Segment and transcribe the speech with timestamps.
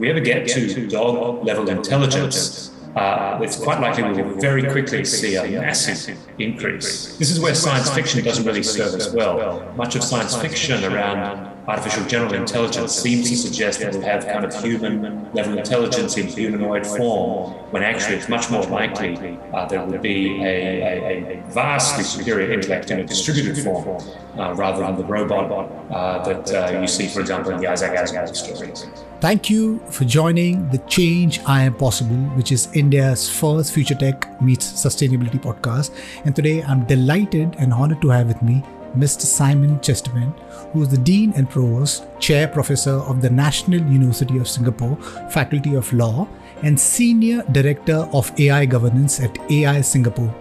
[0.00, 5.04] we ever get to dog level intelligence, uh, it's quite likely we will very quickly
[5.04, 7.16] see a massive increase.
[7.16, 9.74] This is where science fiction doesn't really serve us well.
[9.74, 14.44] Much of science fiction around artificial general intelligence seems to suggest that we have kind
[14.44, 19.84] of human level intelligence in humanoid form, when actually it's much more likely uh, there
[19.84, 24.00] will be a, a, a, vastly superior intellect in a distributed form
[24.38, 25.50] uh, rather than the robot
[25.90, 28.86] uh, that uh, you see, for example, in the Isaac Asimov stories.
[29.20, 34.40] Thank you for joining the Change I Am Possible, which is India's first future tech
[34.40, 35.90] meets sustainability podcast.
[36.24, 38.62] And today I'm delighted and honored to have with me
[38.96, 39.22] Mr.
[39.22, 40.32] Simon Chesterman,
[40.72, 44.94] who is the Dean and Provost, Chair Professor of the National University of Singapore,
[45.32, 46.28] Faculty of Law,
[46.62, 50.32] and Senior Director of AI Governance at AI Singapore.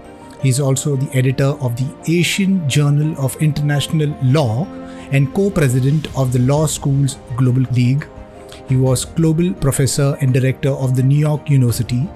[0.43, 4.67] He's also the editor of the Asian Journal of International Law
[5.11, 8.07] and co president of the Law Schools Global League.
[8.67, 12.07] He was Global Professor and Director of the New York University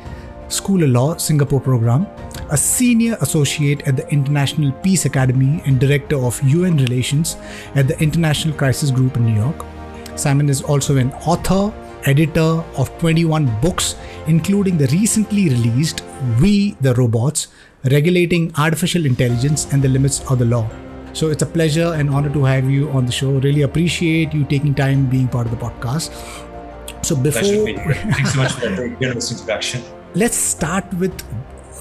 [0.50, 2.06] School of Law Singapore program,
[2.50, 7.38] a senior associate at the International Peace Academy and director of UN Relations
[7.76, 9.66] at the International Crisis Group in New York.
[10.16, 11.74] Simon is also an author,
[12.06, 13.96] editor of 21 books,
[14.28, 16.04] including the recently released
[16.42, 17.48] We the Robots
[17.86, 20.70] Regulating Artificial Intelligence and the Limits of the Law.
[21.14, 23.32] So it's a pleasure and honor to have you on the show.
[23.32, 26.12] Really appreciate you taking time being part of the podcast.
[27.04, 29.82] So before, thanks so much for that very generous introduction.
[30.14, 31.14] Let's start with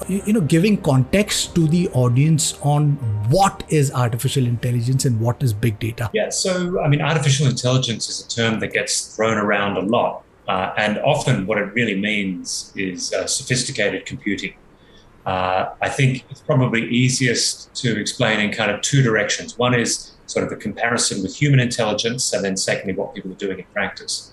[0.07, 2.93] you know giving context to the audience on
[3.29, 6.09] what is artificial intelligence and what is big data.
[6.13, 10.23] Yeah so i mean artificial intelligence is a term that gets thrown around a lot
[10.47, 14.55] uh, and often what it really means is uh, sophisticated computing.
[15.25, 19.57] Uh, i think it's probably easiest to explain in kind of two directions.
[19.57, 23.41] One is sort of a comparison with human intelligence and then secondly what people are
[23.45, 24.30] doing in practice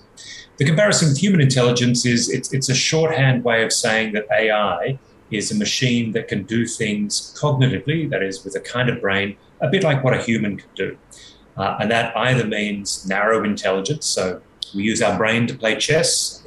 [0.59, 4.99] the comparison with human intelligence is it's, it's a shorthand way of saying that AI
[5.31, 9.37] is a machine that can do things cognitively, that is, with a kind of brain,
[9.61, 10.97] a bit like what a human can do.
[11.55, 14.41] Uh, and that either means narrow intelligence, so
[14.75, 16.45] we use our brain to play chess,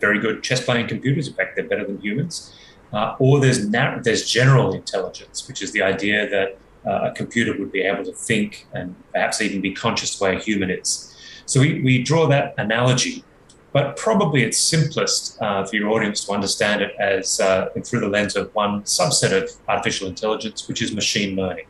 [0.00, 2.54] very good chess playing computers, in fact, they're better than humans.
[2.92, 7.58] Uh, or there's, narrow, there's general intelligence, which is the idea that uh, a computer
[7.58, 11.12] would be able to think and perhaps even be conscious the way a human is.
[11.44, 13.24] So we, we draw that analogy
[13.72, 18.08] but probably it's simplest uh, for your audience to understand it as uh, through the
[18.08, 21.66] lens of one subset of artificial intelligence, which is machine learning,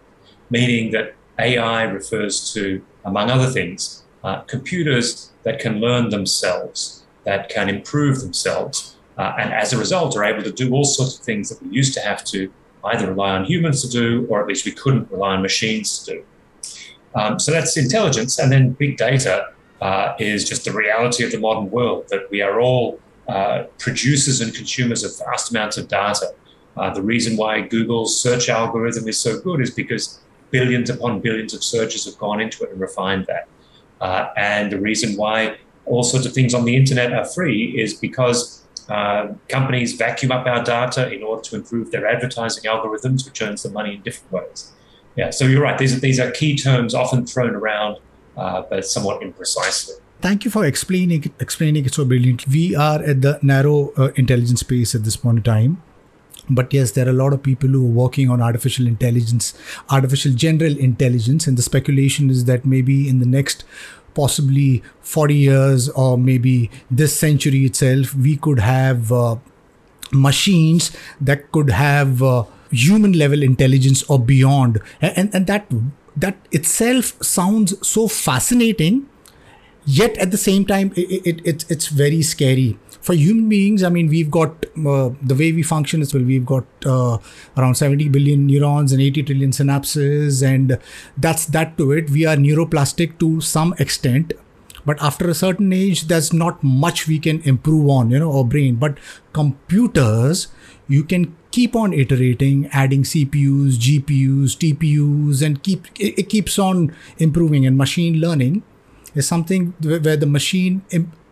[0.50, 7.48] meaning that AI refers to, among other things, uh, computers that can learn themselves, that
[7.48, 11.24] can improve themselves, uh, and as a result are able to do all sorts of
[11.24, 12.50] things that we used to have to
[12.84, 16.12] either rely on humans to do, or at least we couldn't rely on machines to
[16.12, 16.24] do.
[17.14, 21.38] Um, so that's intelligence, and then big data uh, is just the reality of the
[21.38, 26.32] modern world that we are all uh, producers and consumers of vast amounts of data.
[26.76, 31.52] Uh, the reason why Google's search algorithm is so good is because billions upon billions
[31.52, 33.48] of searches have gone into it and refined that.
[34.00, 35.56] Uh, and the reason why
[35.86, 40.46] all sorts of things on the internet are free is because uh, companies vacuum up
[40.46, 44.32] our data in order to improve their advertising algorithms, which earns them money in different
[44.32, 44.72] ways.
[45.16, 45.76] Yeah, so you're right.
[45.76, 47.98] These are, these are key terms often thrown around
[48.38, 49.98] uh, but somewhat imprecisely.
[50.20, 52.52] Thank you for explaining explaining it so brilliantly.
[52.52, 55.82] We are at the narrow uh, intelligence space at this point in time.
[56.50, 59.54] But yes, there are a lot of people who are working on artificial intelligence,
[59.90, 63.64] artificial general intelligence, and the speculation is that maybe in the next
[64.14, 69.36] possibly 40 years or maybe this century itself, we could have uh,
[70.12, 74.80] machines that could have uh, human level intelligence or beyond.
[75.00, 75.66] And, and that
[76.20, 79.08] that itself sounds so fascinating
[79.84, 82.78] yet at the same time it, it, it, it's very scary.
[83.00, 86.44] For human beings i mean we've got uh, the way we function as well we've
[86.44, 87.16] got uh,
[87.56, 90.78] around 70 billion neurons and 80 trillion synapses and
[91.16, 92.10] that's that to it.
[92.10, 94.34] We are neuroplastic to some extent
[94.84, 98.44] but after a certain age there's not much we can improve on you know our
[98.44, 98.76] brain.
[98.76, 98.98] But
[99.32, 100.48] computers
[100.86, 107.66] you can keep on iterating, adding CPUs, GPUs, TPUs, and keep it, keeps on improving.
[107.66, 108.62] And machine learning
[109.14, 110.82] is something where the machine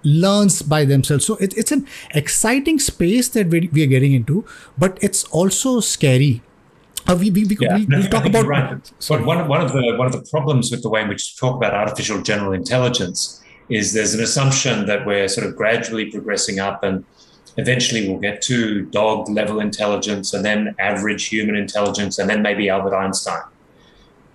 [0.04, 1.26] learns by themselves.
[1.26, 4.44] So it, it's an exciting space that we, we are getting into,
[4.78, 6.42] but it's also scary.
[7.08, 8.92] Uh, we, we, we, yeah, we, we'll talk about right.
[9.08, 11.48] But one, one of the one of the problems with the way in which we
[11.48, 16.58] talk about artificial general intelligence is there's an assumption that we're sort of gradually progressing
[16.58, 17.04] up and
[17.56, 22.68] eventually we'll get to dog level intelligence and then average human intelligence and then maybe
[22.68, 23.42] Albert Einstein.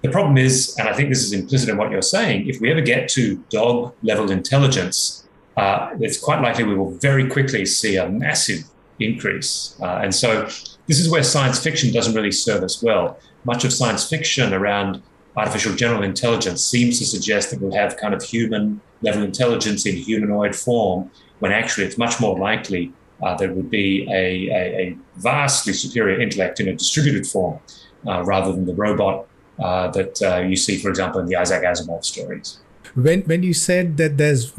[0.02, 2.72] The problem is, and I think this is implicit in what you're saying, if we
[2.72, 5.28] ever get to dog level intelligence,
[5.58, 8.64] uh, it's quite likely we will very quickly see a massive
[9.00, 9.76] increase.
[9.80, 10.46] Uh, and so
[10.88, 13.20] this is where science fiction doesn't really serve us well.
[13.44, 15.02] Much of science fiction around
[15.38, 19.96] artificial general intelligence seems to suggest that we'll have kind of human level intelligence in
[19.96, 21.10] humanoid form,
[21.40, 22.92] when actually it's much more likely
[23.22, 27.60] uh, there would be a, a, a, vastly superior intellect in a distributed form
[28.08, 29.28] uh, rather than the robot
[29.60, 32.60] uh, that uh, you see, for example, in the Isaac Asimov stories.
[32.96, 34.52] When when you said that there's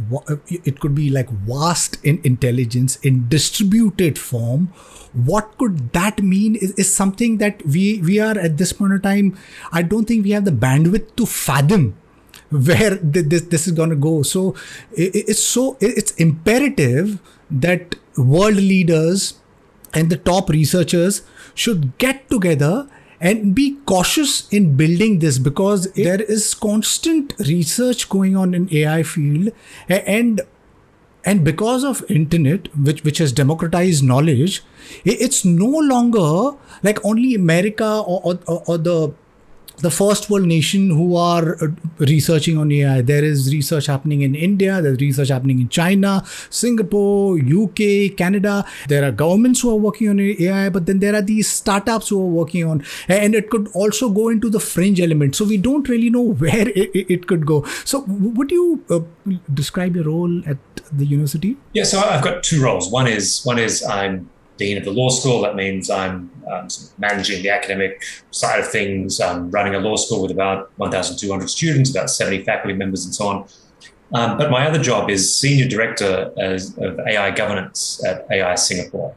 [0.48, 4.72] it could be like vast in intelligence in distributed form
[5.12, 6.54] what could that mean?
[6.56, 9.36] Is, is something that we we are at this point of time
[9.70, 11.94] i don't think we have the bandwidth to fathom
[12.52, 14.22] where this, this is going to go.
[14.22, 14.54] So
[14.92, 17.20] it, it's so it's imperative
[17.50, 19.34] that world leaders
[19.94, 21.22] and the top researchers
[21.54, 22.88] should get together
[23.20, 29.02] and be cautious in building this because there is constant research going on in AI
[29.02, 29.50] field
[29.88, 30.40] and
[31.24, 34.62] and because of internet which which has democratized knowledge
[35.04, 39.14] it's no longer like only america or, or, or the
[39.82, 41.66] the first world nation who are uh,
[41.98, 43.02] researching on AI.
[43.02, 48.64] There is research happening in India, there's research happening in China, Singapore, UK, Canada.
[48.88, 52.20] There are governments who are working on AI, but then there are these startups who
[52.20, 55.34] are working on, and it could also go into the fringe element.
[55.36, 57.64] So we don't really know where it, it could go.
[57.84, 59.00] So would you uh,
[59.52, 60.58] describe your role at
[60.92, 61.56] the university?
[61.72, 62.90] Yeah, so I've got two roles.
[62.90, 64.30] One is one is I'm
[64.62, 65.42] dean of the law school.
[65.42, 66.68] That means I'm um,
[66.98, 71.90] managing the academic side of things, um, running a law school with about 1,200 students,
[71.90, 73.36] about 70 faculty members, and so on.
[74.14, 79.14] Um, but my other job is senior director as, of AI governance at AI Singapore.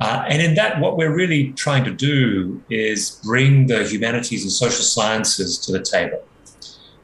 [0.00, 4.50] Uh, and in that, what we're really trying to do is bring the humanities and
[4.50, 6.22] social sciences to the table.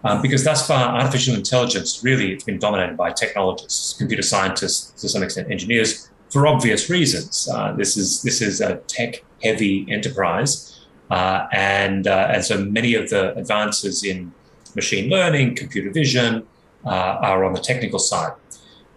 [0.02, 5.08] Um, because thus far, artificial intelligence really it's been dominated by technologists, computer scientists, to
[5.08, 7.48] some extent engineers, for obvious reasons.
[7.52, 10.80] Uh, this is this is a tech-heavy enterprise,
[11.10, 14.32] uh, and uh, and so many of the advances in
[14.74, 16.46] machine learning, computer vision,
[16.84, 18.32] uh, are on the technical side.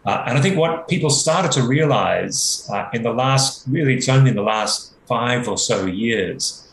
[0.05, 4.09] Uh, and I think what people started to realize uh, in the last, really, it's
[4.09, 6.67] only in the last five or so years,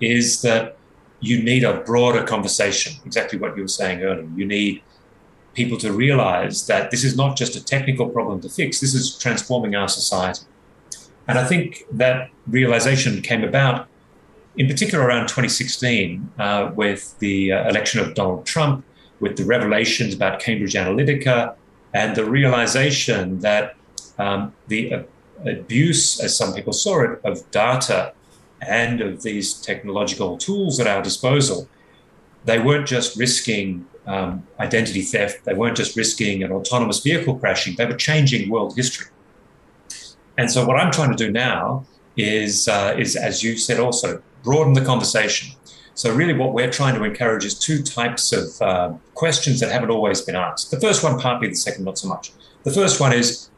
[0.00, 0.76] is that
[1.20, 2.92] you need a broader conversation.
[3.04, 4.28] Exactly what you were saying earlier.
[4.36, 4.82] You need
[5.60, 9.18] people to realize that this is not just a technical problem to fix, this is
[9.24, 10.44] transforming our society.
[11.28, 13.88] And I think that realization came about
[14.56, 18.84] in particular around 2016 uh, with the uh, election of Donald Trump,
[19.20, 21.54] with the revelations about Cambridge Analytica,
[21.92, 23.76] and the realization that
[24.18, 25.02] um, the uh,
[25.46, 28.12] abuse, as some people saw it, of data
[28.60, 31.68] and of these technological tools at our disposal,
[32.44, 35.44] they weren't just risking um, identity theft.
[35.44, 39.06] They weren't just risking an autonomous vehicle crashing, they were changing world history.
[40.36, 41.84] And so, what I'm trying to do now
[42.16, 45.54] is, uh, is as you said, also broaden the conversation.
[45.94, 49.90] So, really, what we're trying to encourage is two types of uh, questions that haven't
[49.90, 50.70] always been asked.
[50.70, 52.32] The first one, partly, the second, not so much.
[52.62, 53.50] The first one is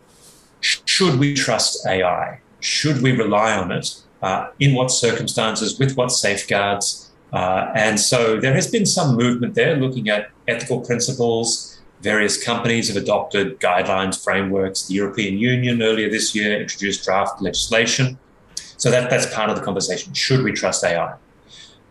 [0.61, 2.41] should we trust AI?
[2.61, 3.95] Should we rely on it?
[4.23, 5.79] Uh, in what circumstances?
[5.79, 7.10] With what safeguards?
[7.33, 11.81] Uh, and so there has been some movement there looking at ethical principles.
[12.01, 14.87] Various companies have adopted guidelines, frameworks.
[14.87, 18.19] The European Union earlier this year introduced draft legislation.
[18.77, 20.15] So that, that's part of the conversation.
[20.15, 21.15] Should we trust AI?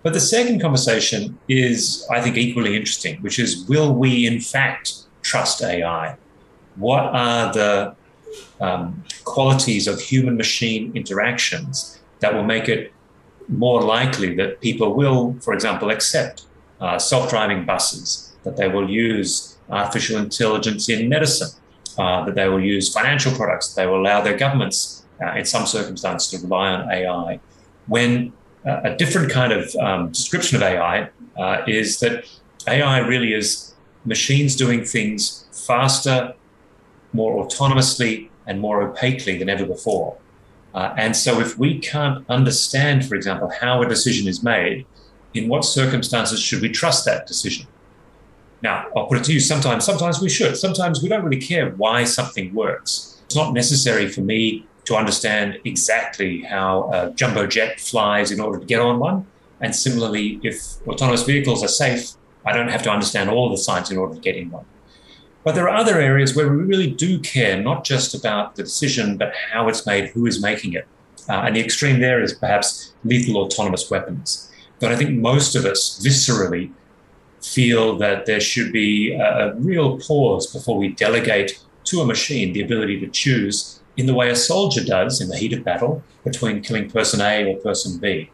[0.01, 4.93] But the second conversation is, I think, equally interesting, which is will we in fact
[5.21, 6.17] trust AI?
[6.75, 7.95] What are the
[8.61, 12.93] um, qualities of human machine interactions that will make it
[13.49, 16.43] more likely that people will, for example, accept
[16.79, 21.49] uh, self driving buses, that they will use artificial intelligence in medicine,
[21.97, 25.45] uh, that they will use financial products, that they will allow their governments, uh, in
[25.45, 27.39] some circumstances, to rely on AI.
[27.87, 28.31] When
[28.65, 32.25] uh, a different kind of um, description of AI uh, is that
[32.67, 33.73] AI really is
[34.05, 36.33] machines doing things faster,
[37.13, 40.17] more autonomously, and more opaquely than ever before.
[40.73, 44.85] Uh, and so, if we can't understand, for example, how a decision is made,
[45.33, 47.67] in what circumstances should we trust that decision?
[48.61, 50.57] Now, I'll put it to you sometimes, sometimes we should.
[50.57, 53.21] Sometimes we don't really care why something works.
[53.25, 58.59] It's not necessary for me to understand exactly how a jumbo jet flies in order
[58.59, 59.25] to get on one.
[59.61, 62.11] And similarly, if autonomous vehicles are safe,
[62.45, 64.65] I don't have to understand all the science in order to get in one.
[65.43, 69.17] But there are other areas where we really do care, not just about the decision,
[69.17, 70.87] but how it's made, who is making it.
[71.29, 74.51] Uh, and the extreme there is perhaps lethal autonomous weapons.
[74.79, 76.71] But I think most of us viscerally
[77.41, 82.53] feel that there should be a, a real pause before we delegate to a machine
[82.53, 86.03] the ability to choose in the way a soldier does in the heat of battle
[86.23, 88.29] between killing person A or person B.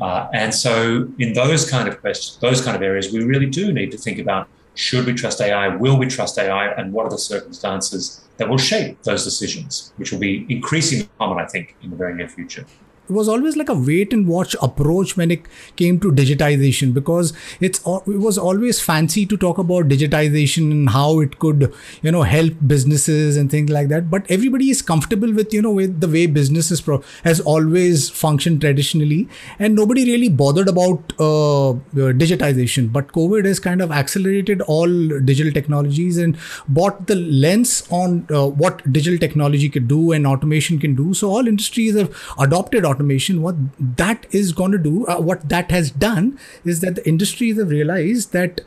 [0.00, 3.70] Uh, and so, in those kind of questions, those kind of areas, we really do
[3.72, 4.48] need to think about
[4.80, 5.68] should we trust AI?
[5.76, 6.68] Will we trust AI?
[6.72, 11.38] And what are the circumstances that will shape those decisions, which will be increasingly common,
[11.38, 12.64] I think, in the very near future
[13.10, 17.32] it was always like a wait and watch approach when it came to digitization because
[17.60, 22.22] it's it was always fancy to talk about digitization and how it could you know
[22.22, 24.10] help businesses and things like that.
[24.10, 28.60] But everybody is comfortable with you know with the way businesses pro- has always functioned
[28.60, 31.74] traditionally and nobody really bothered about uh,
[32.22, 32.92] digitization.
[32.92, 34.88] But covid has kind of accelerated all
[35.32, 36.38] digital technologies and
[36.68, 41.12] brought the lens on uh, what digital technology can do and automation can do.
[41.14, 43.56] So all industries have adopted automation automation, what
[43.96, 47.70] that is going to do, uh, what that has done is that the industries have
[47.70, 48.60] realized that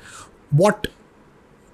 [0.50, 0.88] what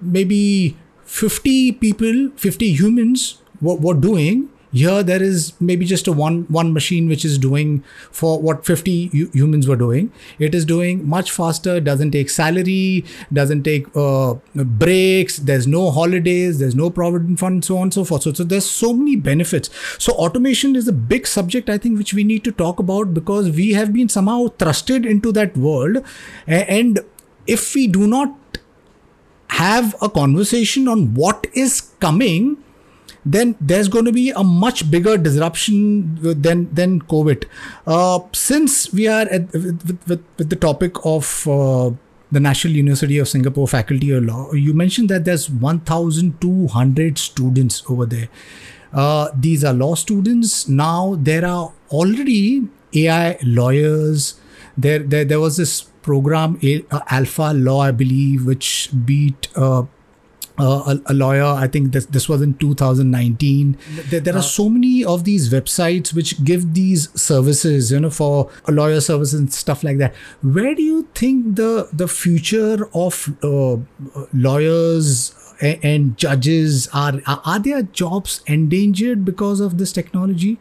[0.00, 6.44] maybe 50 people, 50 humans were, were doing here there is maybe just a one
[6.48, 10.12] one machine which is doing for what 50 humans were doing.
[10.38, 16.58] It is doing much faster doesn't take salary doesn't take uh, breaks there's no holidays
[16.58, 18.22] there's no provident fund so on and so forth.
[18.22, 19.70] So, so there's so many benefits.
[19.98, 23.50] So automation is a big subject i think which we need to talk about because
[23.50, 26.04] we have been somehow thrusted into that world.
[26.46, 27.00] And
[27.46, 28.36] if we do not
[29.48, 32.56] have a conversation on what is coming
[33.24, 37.44] then there's going to be a much bigger disruption than than COVID.
[37.86, 41.90] Uh, since we are at, with, with, with, the topic of uh,
[42.32, 48.06] the National University of Singapore Faculty of Law, you mentioned that there's 1,200 students over
[48.06, 48.28] there.
[48.92, 50.68] Uh, these are law students.
[50.68, 54.40] Now there are already AI lawyers.
[54.76, 56.58] There, there, there was this program,
[57.10, 59.84] Alpha Law, I believe, which beat uh,
[60.60, 61.44] uh, a, a, lawyer.
[61.44, 63.76] I think this, this was in 2019.
[64.10, 68.10] There, there are uh, so many of these websites which give these services, you know,
[68.10, 70.14] for a lawyer service and stuff like that.
[70.42, 73.76] Where do you think the the future of uh,
[74.32, 77.20] lawyers and, and judges are?
[77.26, 80.58] Are their jobs endangered because of this technology?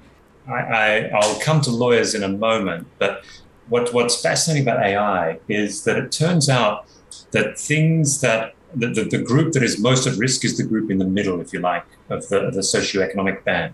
[0.47, 3.23] I, I, I'll come to lawyers in a moment, but
[3.69, 6.85] what, what's fascinating about AI is that it turns out
[7.31, 10.91] that things that the, the, the, group that is most at risk is the group
[10.91, 13.73] in the middle, if you like, of the, the socioeconomic band.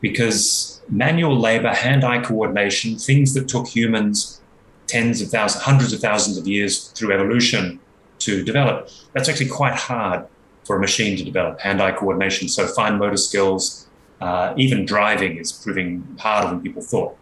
[0.00, 4.40] Because manual labor, hand eye coordination, things that took humans
[4.86, 7.78] tens of thousands, hundreds of thousands of years through evolution
[8.20, 10.26] to develop, that's actually quite hard
[10.64, 12.48] for a machine to develop hand eye coordination.
[12.48, 13.86] So, fine motor skills,
[14.20, 17.16] uh, even driving is proving harder than people thought.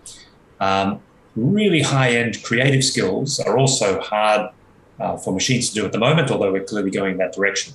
[0.61, 1.00] Um,
[1.35, 4.50] really high end creative skills are also hard
[5.00, 7.75] uh, for machines to do at the moment, although we're clearly going in that direction.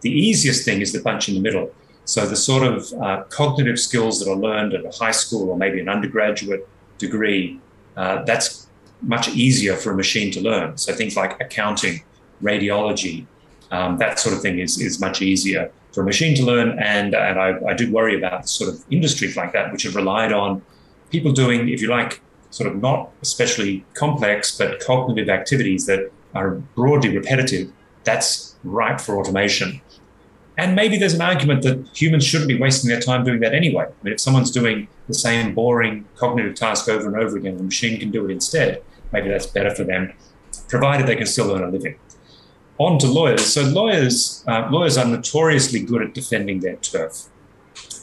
[0.00, 1.72] The easiest thing is the bunch in the middle.
[2.04, 5.56] So the sort of uh, cognitive skills that are learned at a high school or
[5.56, 7.60] maybe an undergraduate degree,
[7.96, 8.66] uh, that's
[9.00, 10.76] much easier for a machine to learn.
[10.76, 12.02] So things like accounting,
[12.42, 13.26] radiology,
[13.70, 16.78] um, that sort of thing is, is much easier for a machine to learn.
[16.78, 20.32] And, and I, I do worry about sort of industries like that, which have relied
[20.32, 20.62] on
[21.10, 26.50] people doing, if you like, sort of not especially complex, but cognitive activities that are
[26.74, 27.72] broadly repetitive,
[28.04, 29.80] that's ripe for automation.
[30.58, 33.84] And maybe there's an argument that humans shouldn't be wasting their time doing that anyway.
[33.84, 37.62] I mean, if someone's doing the same boring cognitive task over and over again, the
[37.62, 38.82] machine can do it instead.
[39.12, 40.12] Maybe that's better for them,
[40.68, 41.96] provided they can still earn a living.
[42.78, 43.46] On to lawyers.
[43.46, 47.28] So lawyers, uh, lawyers are notoriously good at defending their turf.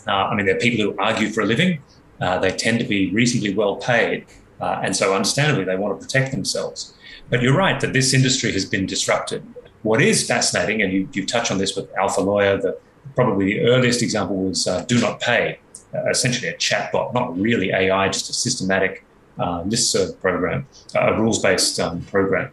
[0.08, 1.82] Uh, I mean, they're people who argue for a living.
[2.20, 4.26] Uh, they tend to be reasonably well paid,
[4.60, 6.94] uh, and so understandably, they want to protect themselves.
[7.30, 9.46] But you're right that this industry has been disrupted.
[9.84, 12.78] What is fascinating, and you, you touch on this with Alpha Lawyer, the,
[13.16, 15.60] probably the earliest example was uh, Do Not Pay,
[15.94, 19.06] uh, essentially a chatbot, not really AI, just a systematic
[19.38, 22.52] uh, listserv program, a rules based um, program.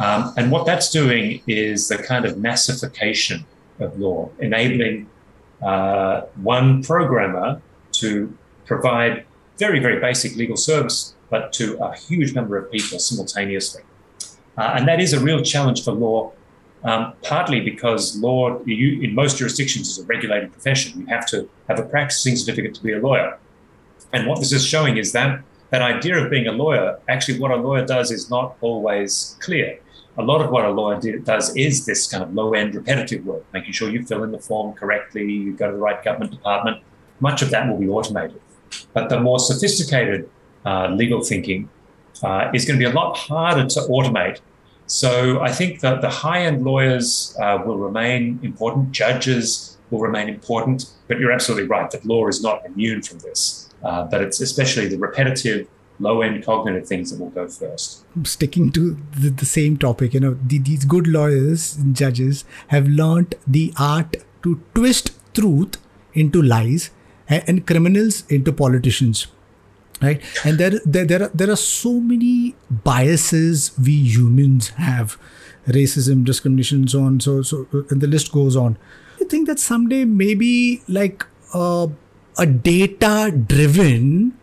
[0.00, 3.46] Um, and what that's doing is the kind of massification
[3.78, 5.08] of law, enabling
[5.62, 7.60] uh, one programmer
[7.92, 9.24] to provide
[9.58, 13.82] very, very basic legal service, but to a huge number of people simultaneously.
[14.56, 16.32] Uh, and that is a real challenge for law,
[16.84, 21.00] um, partly because law, you, in most jurisdictions, is a regulated profession.
[21.00, 23.38] You have to have a practicing certificate to be a lawyer.
[24.12, 27.50] And what this is showing is that that idea of being a lawyer, actually, what
[27.50, 29.78] a lawyer does is not always clear.
[30.16, 33.26] A lot of what a lawyer do, does is this kind of low end repetitive
[33.26, 36.30] work, making sure you fill in the form correctly, you go to the right government
[36.30, 36.80] department.
[37.18, 38.40] Much of that will be automated.
[38.92, 40.30] But the more sophisticated
[40.64, 41.68] uh, legal thinking
[42.24, 44.40] uh, is going to be a lot harder to automate.
[44.86, 48.92] So I think that the high end lawyers uh, will remain important.
[48.92, 50.90] Judges will remain important.
[51.08, 53.70] But you're absolutely right that law is not immune from this.
[53.82, 55.68] Uh, but it's especially the repetitive,
[56.00, 58.04] low end cognitive things that will go first.
[58.24, 62.88] Sticking to the, the same topic, you know, the, these good lawyers and judges have
[62.88, 65.76] learned the art to twist truth
[66.14, 66.90] into lies
[67.28, 69.26] and, and criminals into politicians
[70.02, 70.20] right?
[70.44, 75.18] And there, there there are there are so many biases we humans have.
[75.66, 78.76] Racism discrimination so on so so and the list goes on.
[79.18, 81.24] I think that someday maybe like
[81.54, 81.86] uh,
[82.36, 84.36] a data driven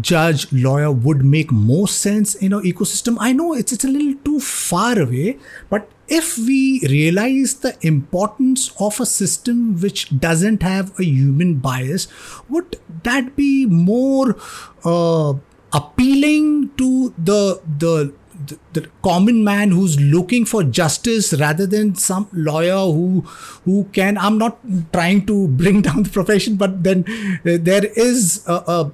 [0.00, 3.16] judge lawyer would make more sense in our ecosystem?
[3.18, 5.38] I know it's it's a little too far away
[5.68, 12.08] but if we realize the importance of a system which doesn't have a human bias
[12.48, 14.36] would that be more
[14.84, 15.32] uh,
[15.72, 18.12] appealing to the the
[18.46, 23.20] the, the, common man who's looking for justice rather than some lawyer who
[23.66, 24.58] who can i'm not
[24.94, 27.04] trying to bring down the profession but then
[27.46, 28.90] uh, there is a,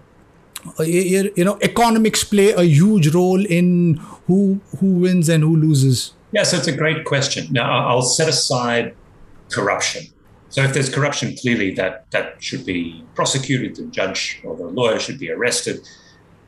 [0.81, 3.95] a you know economics play a huge role in
[4.27, 7.47] who who wins and who loses yeah so it's a great question.
[7.51, 8.95] Now i'll set aside
[9.51, 10.07] corruption.
[10.49, 14.99] So if there's corruption clearly that that should be prosecuted the judge or the lawyer
[14.99, 15.81] should be arrested.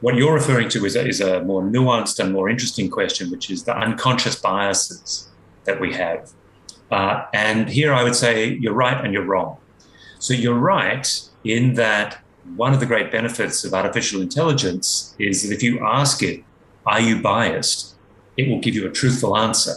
[0.00, 3.50] What you're referring to is a, is a more nuanced and more interesting question which
[3.50, 5.28] is the unconscious biases
[5.64, 6.30] that we have.
[6.90, 9.58] Uh, and here i would say you're right and you're wrong.
[10.20, 11.06] So you're right
[11.44, 12.18] in that
[12.56, 16.42] one of the great benefits of artificial intelligence is that if you ask it,
[16.86, 17.87] are you biased?
[18.38, 19.74] It will give you a truthful answer.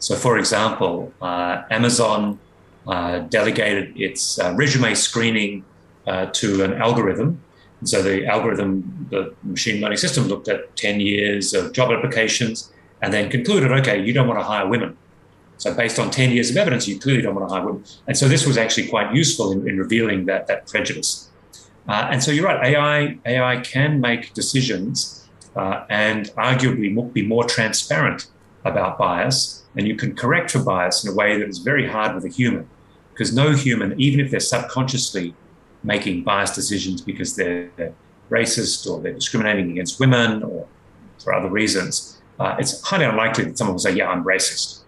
[0.00, 2.38] So, for example, uh, Amazon
[2.86, 5.64] uh, delegated its uh, resume screening
[6.06, 7.40] uh, to an algorithm.
[7.80, 12.72] And so the algorithm, the machine learning system looked at 10 years of job applications
[13.00, 14.96] and then concluded, okay, you don't want to hire women.
[15.58, 17.84] So based on 10 years of evidence, you clearly don't want to hire women.
[18.06, 21.30] And so this was actually quite useful in, in revealing that, that prejudice.
[21.88, 25.23] Uh, and so you're right, AI, AI can make decisions
[25.56, 28.28] uh, and arguably be more transparent
[28.64, 29.64] about bias.
[29.76, 32.28] And you can correct for bias in a way that is very hard with a
[32.28, 32.68] human.
[33.12, 35.34] Because no human, even if they're subconsciously
[35.82, 37.94] making biased decisions because they're, they're
[38.30, 40.66] racist or they're discriminating against women or
[41.22, 44.80] for other reasons, uh, it's highly unlikely that someone will say, Yeah, I'm racist.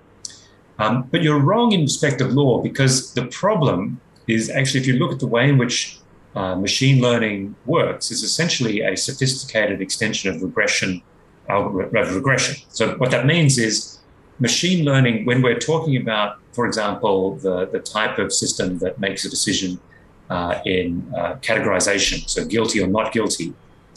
[0.79, 4.95] Um, but you're wrong in respect of law because the problem is actually, if you
[4.95, 5.99] look at the way in which
[6.37, 11.03] uh, machine learning works is essentially a sophisticated extension of regression,
[11.49, 12.57] regression.
[12.69, 14.01] So what that means is
[14.39, 19.25] machine learning, when we're talking about, for example, the, the type of system that makes
[19.25, 19.81] a decision
[20.29, 23.55] uh, in uh, categorization, so guilty or not guilty,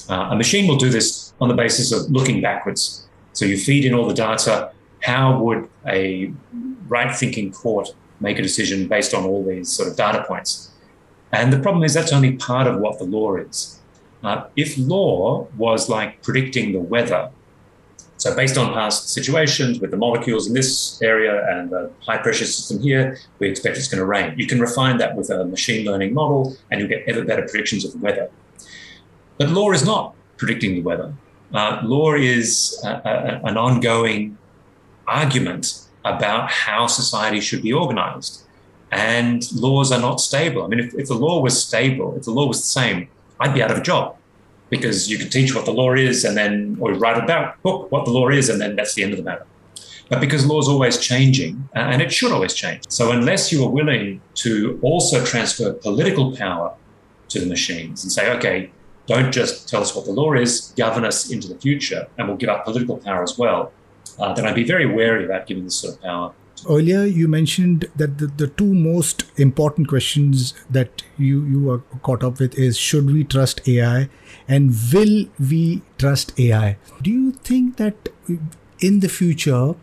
[0.10, 3.08] uh, a machine will do this on the basis of looking backwards.
[3.34, 4.71] So you feed in all the data.
[5.04, 6.32] How would a
[6.88, 7.89] right thinking court
[8.21, 10.69] make a decision based on all these sort of data points?
[11.32, 13.80] And the problem is that's only part of what the law is.
[14.24, 17.30] Uh, if law was like predicting the weather,
[18.18, 22.46] so based on past situations with the molecules in this area and the high pressure
[22.46, 24.38] system here, we expect it's going to rain.
[24.38, 27.86] You can refine that with a machine learning model and you'll get ever better predictions
[27.86, 28.30] of the weather.
[29.38, 31.13] But law is not predicting the weather.
[31.54, 34.38] Uh, law is a, a, an ongoing
[35.08, 38.44] argument about how society should be organized
[38.91, 40.63] and laws are not stable.
[40.63, 43.08] I mean, if, if the law was stable, if the law was the same,
[43.39, 44.17] I'd be out of a job
[44.69, 48.06] because you can teach what the law is and then, or write about book what
[48.06, 49.45] the law is, and then that's the end of the matter.
[50.10, 52.84] But because law is always changing, and it should always change.
[52.89, 56.73] So unless you are willing to also transfer political power
[57.30, 58.71] to the machines and say, okay,
[59.06, 62.38] don't just tell us what the law is, govern us into the future, and we'll
[62.38, 63.71] give up political power as well,
[64.17, 66.34] uh, then I'd be very wary about giving this sort of power
[66.69, 72.24] earlier you mentioned that the, the two most important questions that you you are caught
[72.24, 74.10] up with is should we trust ai
[74.48, 78.10] and will we trust ai do you think that
[78.80, 79.76] in the future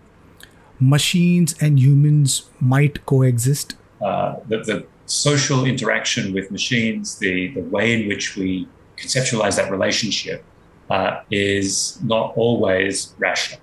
[0.81, 3.77] machines and humans might coexist?
[4.03, 9.71] Uh, the, the social interaction with machines the, the way in which we conceptualize that
[9.71, 10.45] relationship
[10.91, 13.61] uh, is not always rational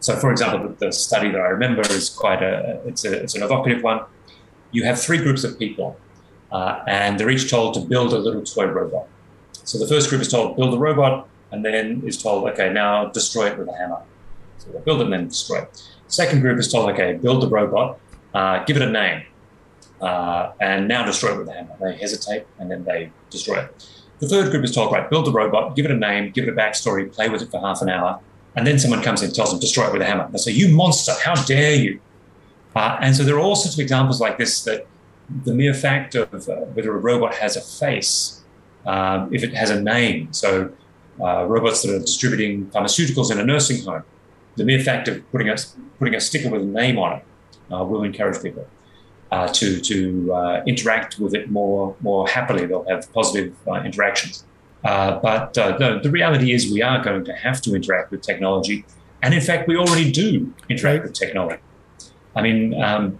[0.00, 3.34] so, for example, the, the study that I remember is quite a it's, a it's
[3.34, 4.00] an evocative one.
[4.72, 5.98] You have three groups of people,
[6.52, 9.06] uh, and they're each told to build a little toy robot.
[9.52, 13.06] So the first group is told build a robot, and then is told, okay, now
[13.06, 14.02] destroy it with a hammer.
[14.58, 15.82] So they build it and then destroy it.
[16.08, 17.98] Second group is told, okay, build the robot,
[18.34, 19.24] uh, give it a name,
[20.00, 21.74] uh, and now destroy it with a hammer.
[21.80, 23.86] They hesitate and then they destroy it.
[24.18, 26.50] The third group is told, right, build the robot, give it a name, give it
[26.50, 28.20] a backstory, play with it for half an hour,
[28.56, 30.28] and then someone comes in and tells them, to destroy it with a hammer.
[30.32, 32.00] They say, you monster, how dare you?
[32.74, 34.86] Uh, and so there are all sorts of examples like this that
[35.44, 38.42] the mere fact of uh, whether a robot has a face,
[38.86, 40.32] um, if it has a name.
[40.32, 40.72] So,
[41.20, 44.02] uh, robots that are distributing pharmaceuticals in a nursing home,
[44.56, 45.56] the mere fact of putting a,
[45.98, 47.24] putting a sticker with a name on it
[47.72, 48.66] uh, will encourage people
[49.32, 52.66] uh, to, to uh, interact with it more, more happily.
[52.66, 53.56] They'll have positive
[54.86, 58.84] uh, but no, the reality is, we are going to have to interact with technology.
[59.22, 61.60] And in fact, we already do interact with technology.
[62.36, 63.18] I mean, um,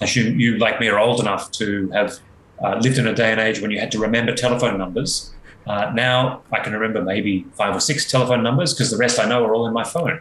[0.00, 2.18] assume you, like me, are old enough to have
[2.62, 5.32] uh, lived in a day and age when you had to remember telephone numbers.
[5.66, 9.28] Uh, now I can remember maybe five or six telephone numbers because the rest I
[9.28, 10.20] know are all in my phone.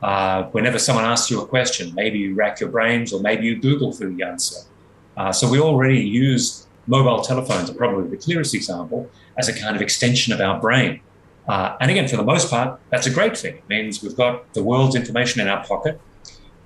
[0.00, 3.60] Uh, whenever someone asks you a question, maybe you rack your brains or maybe you
[3.60, 4.60] Google for the answer.
[5.16, 9.76] Uh, so we already use mobile telephones, are probably the clearest example, as a kind
[9.76, 11.00] of extension of our brain.
[11.46, 13.56] Uh, and again, for the most part, that's a great thing.
[13.56, 16.00] It means we've got the world's information in our pocket.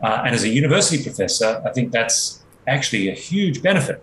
[0.03, 4.03] Uh, and as a university professor, I think that's actually a huge benefit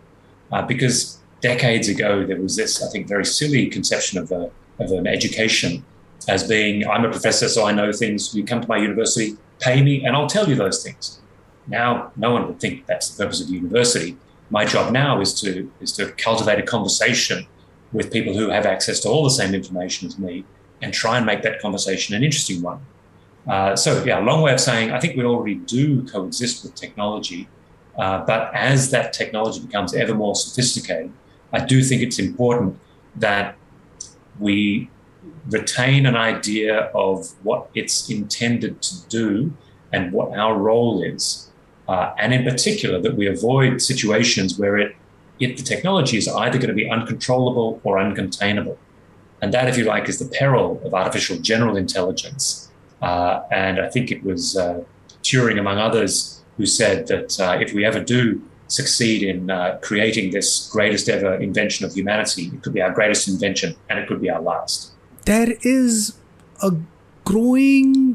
[0.51, 4.91] uh, because decades ago there was this, I think, very silly conception of, a, of
[4.91, 5.83] an education
[6.27, 8.35] as being I'm a professor, so I know things.
[8.35, 11.19] You come to my university, pay me, and I'll tell you those things.
[11.67, 14.17] Now, no one would think that's the purpose of university.
[14.49, 17.47] My job now is to is to cultivate a conversation
[17.91, 20.45] with people who have access to all the same information as me,
[20.81, 22.79] and try and make that conversation an interesting one.
[23.47, 27.47] Uh, so, yeah, long way of saying I think we already do coexist with technology,
[27.97, 31.11] uh, but as that technology becomes ever more sophisticated,
[31.51, 32.79] I do think it's important
[33.15, 33.55] that
[34.39, 34.89] we
[35.49, 39.53] retain an idea of what it's intended to do
[39.91, 41.48] and what our role is.
[41.89, 44.95] Uh, and in particular, that we avoid situations where it,
[45.39, 48.77] the technology is either going to be uncontrollable or uncontainable.
[49.41, 52.69] And that, if you like, is the peril of artificial general intelligence.
[53.01, 54.83] Uh, and I think it was uh,
[55.23, 60.31] Turing, among others, who said that uh, if we ever do succeed in uh, creating
[60.31, 64.21] this greatest ever invention of humanity, it could be our greatest invention and it could
[64.21, 64.91] be our last.
[65.25, 66.19] There is
[66.61, 66.71] a
[67.25, 68.08] growing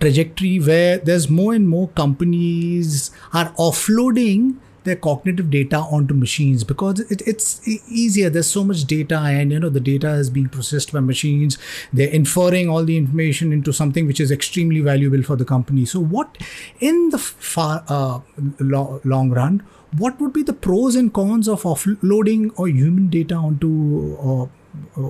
[0.00, 7.00] trajectory where there's more and more companies are offloading their cognitive data onto machines because
[7.00, 8.30] it, it's easier.
[8.30, 11.58] There's so much data and you know the data is being processed by machines.
[11.92, 15.84] They're inferring all the information into something which is extremely valuable for the company.
[15.84, 16.38] So what
[16.80, 18.20] in the far uh,
[18.58, 19.62] long, long run
[19.96, 24.46] what would be the pros and cons of offloading or human data onto uh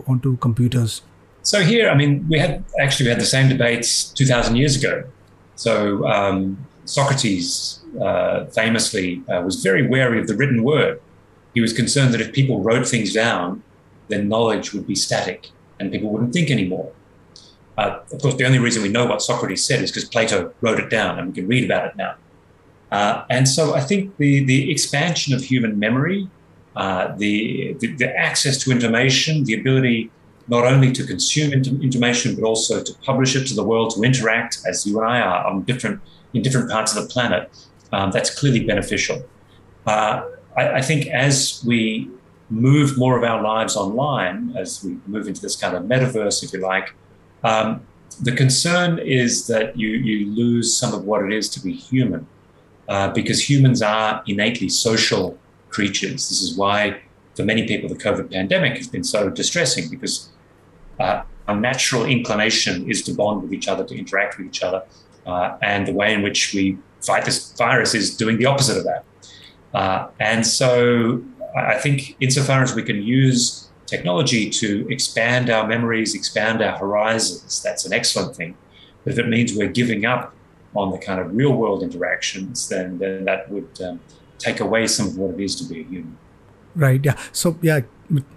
[0.07, 1.03] onto computers
[1.43, 5.05] so here i mean we had actually we had the same debates 2000 years ago
[5.57, 6.57] so um,
[6.89, 11.01] Socrates uh, famously uh, was very wary of the written word.
[11.53, 13.63] He was concerned that if people wrote things down,
[14.09, 15.49] then knowledge would be static
[15.79, 16.93] and people wouldn't think anymore.
[17.77, 20.81] Uh, of course, the only reason we know what Socrates said is because Plato wrote
[20.81, 22.15] it down and we can read about it now.
[22.91, 26.29] Uh, and so I think the, the expansion of human memory,
[26.75, 30.11] uh, the, the, the, access to information, the ability
[30.49, 34.59] not only to consume information, but also to publish it to the world, to interact
[34.67, 36.01] as you and I are on different
[36.35, 37.51] in different parts of the planet,
[37.93, 39.25] um, that's clearly beneficial.
[39.87, 40.23] Uh,
[40.57, 42.11] I, I, think as we
[42.51, 46.53] move more of our lives online, as we move into this kind of metaverse, if
[46.53, 46.93] you like,
[47.45, 47.81] um,
[48.23, 52.27] the concern is that you, you lose some of what it is to be human,
[52.89, 55.39] uh, because humans are innately social
[55.71, 56.29] creatures.
[56.29, 57.01] This is why,
[57.37, 60.31] for many people, the COVID pandemic has been so distressing because
[60.99, 64.83] uh, our natural inclination is to bond with each other, to interact with each other.
[65.27, 68.85] Uh, and the way in which we fight this virus is doing the opposite of
[68.85, 69.05] that.
[69.75, 71.23] Uh, and so
[71.57, 77.63] I think, insofar as we can use technology to expand our memories, expand our horizons,
[77.63, 78.57] that's an excellent thing.
[79.05, 80.35] But if it means we're giving up
[80.75, 84.01] on the kind of real world interactions, then, then that would um,
[84.39, 86.19] take away some of what it is to be a human.
[86.75, 87.05] Right.
[87.05, 87.19] Yeah.
[87.33, 87.81] So, yeah,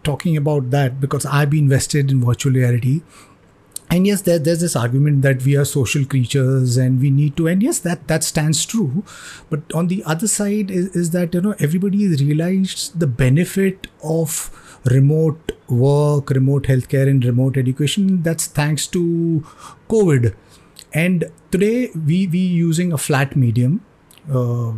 [0.03, 3.01] talking about that, because I've been invested in virtual reality.
[3.89, 7.47] And yes there, there's this argument that we are social creatures and we need to
[7.47, 9.03] and yes that that stands true.
[9.49, 13.87] But on the other side is, is that you know everybody has realized the benefit
[14.01, 14.49] of
[14.85, 18.23] remote work remote healthcare and remote education.
[18.23, 19.45] That's thanks to
[19.89, 20.35] covid.
[20.93, 23.81] And today we we using a flat medium
[24.29, 24.73] Uh, uh,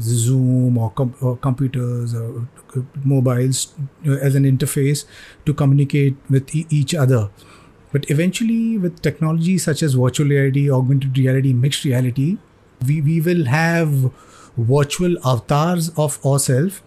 [0.00, 3.74] zoom or, com- or computers or uh, mobiles
[4.08, 5.04] uh, as an interface
[5.46, 7.30] to communicate with e- each other
[7.92, 12.38] but eventually, with technology such as virtual reality, augmented reality, mixed reality,
[12.86, 14.10] we, we will have
[14.56, 16.80] virtual avatars of ourselves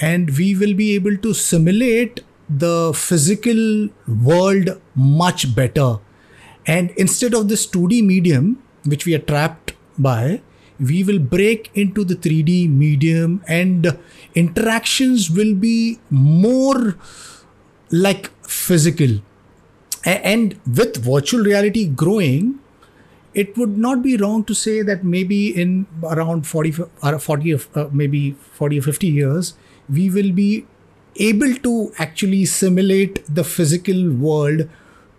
[0.00, 5.98] and we will be able to simulate the physical world much better.
[6.66, 10.40] And instead of this 2D medium, which we are trapped by,
[10.80, 13.98] we will break into the 3D medium and
[14.34, 16.96] interactions will be more
[17.90, 19.20] like physical.
[20.04, 22.60] And with virtual reality growing,
[23.34, 27.88] it would not be wrong to say that maybe in around 40, uh, 40 uh,
[27.92, 29.54] maybe 40 or 50 years,
[29.88, 30.66] we will be
[31.16, 34.68] able to actually simulate the physical world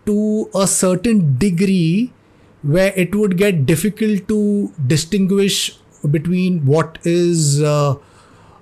[0.05, 2.13] to a certain degree
[2.61, 5.77] where it would get difficult to distinguish
[6.11, 7.95] between what is uh,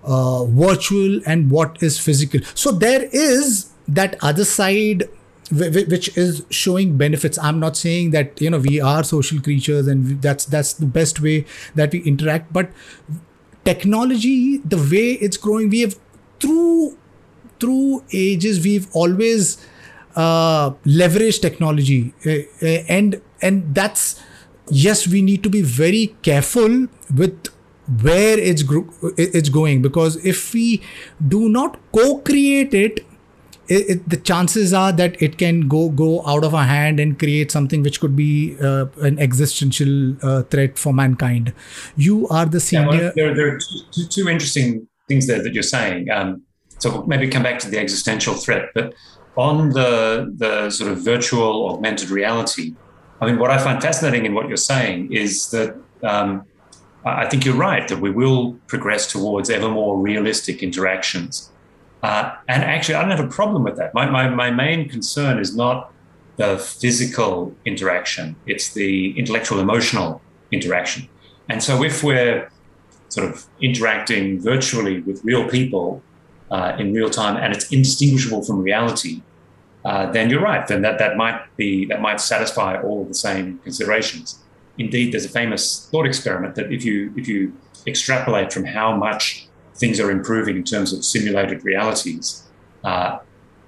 [0.03, 2.39] uh, virtual and what is physical.
[2.53, 5.09] So there is that other side
[5.49, 10.21] which is showing benefits i'm not saying that you know we are social creatures and
[10.21, 12.69] that's that's the best way that we interact but
[13.63, 15.97] technology the way it's growing we have
[16.41, 16.97] through
[17.61, 19.65] through ages we've always
[20.17, 22.31] uh, leveraged technology uh,
[22.65, 24.21] uh and and that's
[24.69, 27.47] yes we need to be very careful with
[28.01, 28.63] where it's
[29.17, 30.81] it's going because if we
[31.27, 33.05] do not co-create it
[33.69, 37.19] it, it, the chances are that it can go go out of our hand and
[37.19, 41.53] create something which could be uh, an existential uh, threat for mankind.
[41.95, 42.93] You are the senior.
[42.93, 46.09] Yeah, well, there, there, are two, two, two, interesting things there that you're saying.
[46.09, 46.43] Um,
[46.79, 48.93] so maybe come back to the existential threat, but
[49.35, 52.75] on the the sort of virtual augmented reality,
[53.19, 55.75] I mean, what I find fascinating in what you're saying is that.
[56.03, 56.45] Um,
[57.05, 61.49] I think you're right that we will progress towards ever more realistic interactions
[62.03, 63.93] uh, and actually, I don't have a problem with that.
[63.93, 65.91] My, my, my main concern is not
[66.37, 71.09] the physical interaction, it's the intellectual emotional interaction.
[71.49, 72.49] And so, if we're
[73.09, 76.03] sort of interacting virtually with real people
[76.51, 79.21] uh, in real time and it's indistinguishable from reality,
[79.87, 80.67] uh, then you're right.
[80.67, 84.43] Then that, that might be that might satisfy all of the same considerations.
[84.77, 87.53] Indeed, there's a famous thought experiment that if you if you
[87.87, 92.43] extrapolate from how much things are improving in terms of simulated realities,
[92.83, 93.19] uh,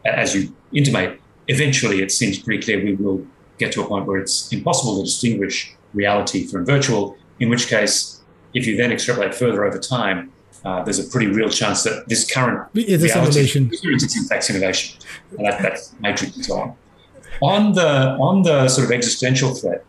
[0.04, 3.26] as you intimate, eventually it seems pretty clear we will
[3.58, 8.22] get to a point where it's impossible to distinguish reality from virtual, in which case,
[8.54, 10.34] if you then extrapolate further over time,
[10.66, 13.70] uh, there's a pretty real chance that this current is a simulation.
[13.72, 15.00] It's in fact simulation,
[15.38, 16.76] and that, that's matrix and so on.
[17.42, 19.86] On the on the sort of existential threat,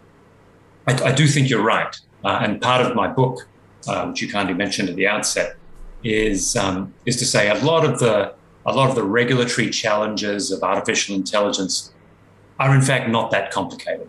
[0.87, 3.49] I, I do think you're right, uh, and part of my book,
[3.89, 5.57] uh, which you kindly mentioned at the outset,
[6.05, 8.35] is um, is to say a lot of the
[8.67, 11.93] a lot of the regulatory challenges of artificial intelligence
[12.61, 14.09] are in fact not that complicated.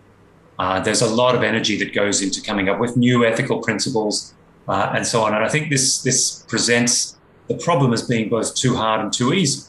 [0.58, 4.34] Uh, there's a lot of energy that goes into coming up with new ethical principles
[4.68, 5.34] uh, and so on.
[5.34, 7.16] And I think this this presents
[7.48, 9.68] the problem as being both too hard and too easy.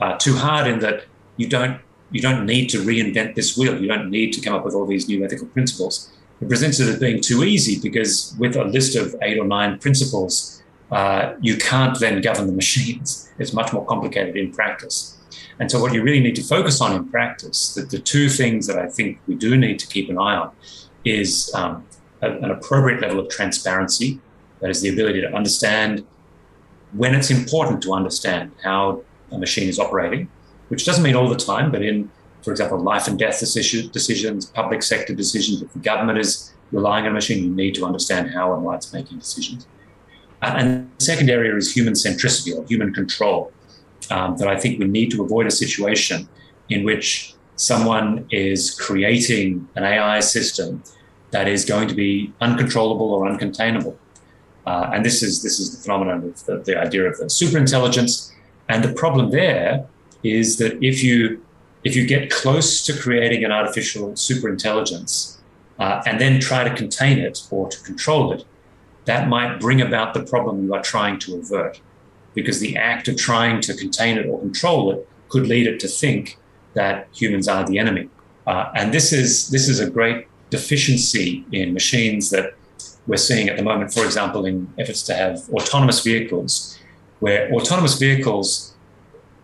[0.00, 1.04] Uh, too hard in that
[1.36, 3.80] you don't you don't need to reinvent this wheel.
[3.80, 6.10] You don't need to come up with all these new ethical principles.
[6.40, 9.78] It presents it as being too easy because with a list of eight or nine
[9.78, 13.22] principles, uh, you can't then govern the machines.
[13.38, 15.18] It's much more complicated in practice.
[15.58, 18.66] And so, what you really need to focus on in practice, the, the two things
[18.66, 20.52] that I think we do need to keep an eye on,
[21.04, 21.84] is um,
[22.22, 24.20] a, an appropriate level of transparency.
[24.60, 26.04] That is the ability to understand
[26.92, 30.28] when it's important to understand how a machine is operating,
[30.68, 32.10] which doesn't mean all the time, but in,
[32.42, 37.10] for example, life and death decisions, public sector decisions, if the government is relying on
[37.10, 39.66] a machine, you need to understand how and why it's making decisions.
[40.42, 43.52] Uh, and the second area is human centricity or human control.
[44.10, 46.28] Um, that I think we need to avoid a situation
[46.68, 50.82] in which someone is creating an AI system
[51.32, 53.96] that is going to be uncontrollable or uncontainable.
[54.66, 58.32] Uh, and this is this is the phenomenon of the, the idea of the superintelligence.
[58.68, 59.86] And the problem there
[60.22, 61.42] is that if you
[61.84, 65.38] if you get close to creating an artificial superintelligence
[65.78, 68.44] uh, and then try to contain it or to control it,
[69.04, 71.80] that might bring about the problem you are trying to avert.
[72.34, 75.88] Because the act of trying to contain it or control it could lead it to
[75.88, 76.38] think
[76.74, 78.08] that humans are the enemy.
[78.46, 82.54] Uh, and this is this is a great deficiency in machines that
[83.06, 86.78] we're seeing at the moment, for example, in efforts to have autonomous vehicles,
[87.20, 88.74] where autonomous vehicles,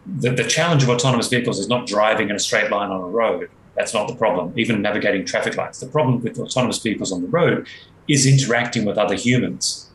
[0.06, 3.06] the, the challenge of autonomous vehicles is not driving in a straight line on a
[3.06, 3.48] road.
[3.76, 5.80] That's not the problem, even navigating traffic lights.
[5.80, 7.66] The problem with autonomous vehicles on the road
[8.08, 9.88] is interacting with other humans.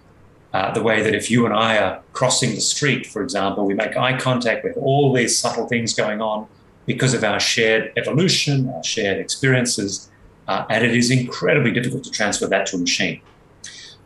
[0.54, 3.74] Uh, the way that if you and I are crossing the street, for example, we
[3.74, 6.48] make eye contact with all these subtle things going on
[6.86, 10.10] because of our shared evolution, our shared experiences,
[10.48, 13.22] uh, and it is incredibly difficult to transfer that to a machine.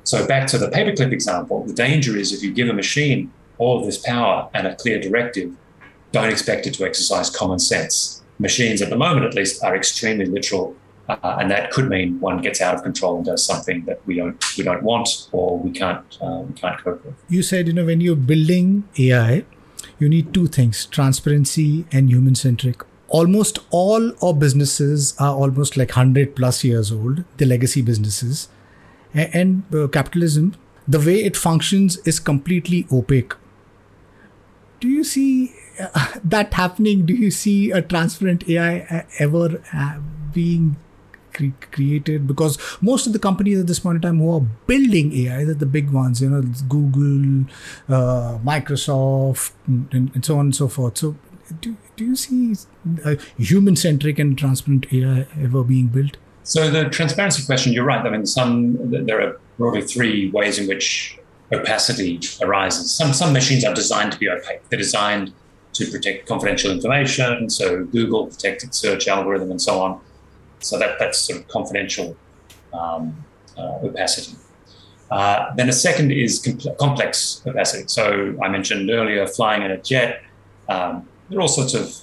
[0.04, 3.80] So, back to the paperclip example, the danger is if you give a machine all
[3.80, 5.56] of this power and a clear directive,
[6.12, 8.24] don't expect it to exercise common sense.
[8.40, 10.76] Machines, at the moment at least, are extremely literal
[11.12, 14.16] Uh, and that could mean one gets out of control and does something that we
[14.16, 17.16] don't we don't want or we can't uh, we can't cope with.
[17.28, 19.44] You said you know when you're building AI,
[20.00, 22.84] you need two things: transparency and human centric.
[23.10, 27.26] Almost all our businesses are almost like hundred plus years old.
[27.38, 28.48] The legacy businesses,
[29.14, 30.56] and, uh, capitalism,
[30.88, 33.34] the way it functions is completely opaque.
[34.80, 37.06] Do you see uh, that happening?
[37.06, 40.00] Do you see a transparent AI uh, ever uh,
[40.34, 40.76] being
[41.34, 45.14] cre- created because most of the companies at this point in time who are building
[45.14, 47.46] AI, are the big ones, you know, Google,
[47.90, 50.98] uh, Microsoft, and, and, so on and so forth.
[50.98, 51.16] So,
[51.60, 52.56] do, do you see
[53.06, 56.18] a human centric and transparent AI ever being built?
[56.44, 58.06] So, the transparency question, you're right.
[58.06, 61.18] I mean, some there are broadly three ways in which
[61.52, 62.92] opacity arises.
[62.92, 64.68] Some some machines are designed to be opaque.
[64.70, 65.34] They're designed
[65.74, 67.50] to protect confidential information.
[67.50, 70.02] So Google protected search algorithm and so on.
[70.60, 72.16] So that, that's sort of confidential
[72.74, 73.24] um,
[73.58, 74.38] uh, opacity.
[75.10, 77.84] Uh, then a second is compl- complex opacity.
[77.88, 80.24] So I mentioned earlier flying in a jet.
[80.70, 81.94] Um, there are all sorts of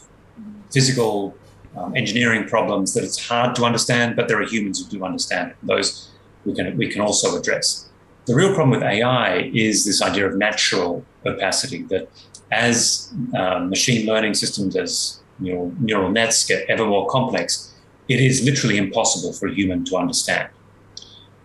[0.70, 1.34] physical
[1.76, 5.50] um, engineering problems that it's hard to understand, but there are humans who do understand
[5.50, 5.56] it.
[5.62, 6.10] Those
[6.44, 7.88] we can we can also address.
[8.26, 11.82] The real problem with AI is this idea of natural opacity.
[11.84, 12.08] That
[12.50, 17.74] as um, machine learning systems, as neural, neural nets get ever more complex,
[18.08, 20.48] it is literally impossible for a human to understand.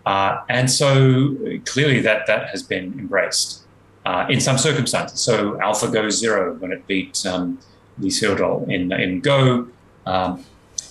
[0.06, 1.34] Uh, and so
[1.64, 3.62] clearly that, that has been embraced
[4.04, 5.20] uh, in some circumstances.
[5.20, 7.58] So AlphaGo Zero, when it beat um,
[7.98, 9.68] Lee Sedol in, in Go,
[10.06, 10.44] um,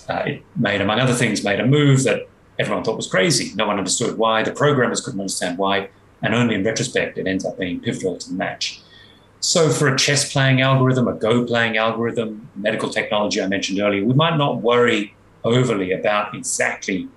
[0.08, 3.54] uh, it made, among other things, made a move that everyone thought was crazy.
[3.54, 4.42] No one understood why.
[4.42, 5.88] The programmers couldn't understand why.
[6.22, 8.80] And only in retrospect, it ends up being pivotal to the match.
[9.40, 14.02] So, for a chess playing algorithm, a Go playing algorithm, medical technology I mentioned earlier,
[14.04, 17.08] we might not worry overly about exactly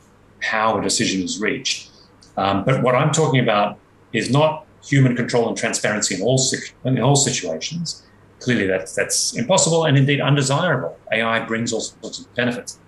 [0.41, 1.89] how a decision is reached.
[2.35, 3.79] Um, but what I'm talking about
[4.11, 6.39] is not human control and transparency in all,
[6.83, 8.03] in all situations.
[8.39, 10.97] Clearly, that's, that's impossible and indeed undesirable.
[11.11, 12.79] AI brings all sorts of benefits.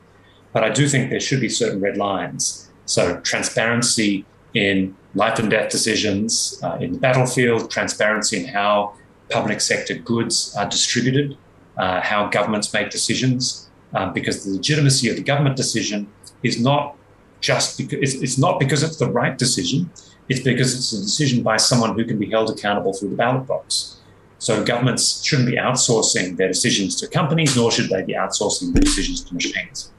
[0.54, 2.70] But I do think there should be certain red lines.
[2.86, 8.96] So, transparency in life and death decisions uh, in the battlefield, transparency in how
[9.30, 11.38] public sector goods are distributed,
[11.78, 16.08] uh, how governments make decisions, um, because the legitimacy of the government decision
[16.44, 16.96] is not
[17.42, 19.90] just because it's, it's not because it's the right decision,
[20.28, 23.48] it's because it's a decision by someone who can be held accountable through the ballot
[23.48, 23.99] box.
[24.39, 28.82] So governments shouldn't be outsourcing their decisions to companies, nor should they be outsourcing their
[28.82, 29.91] decisions to machines.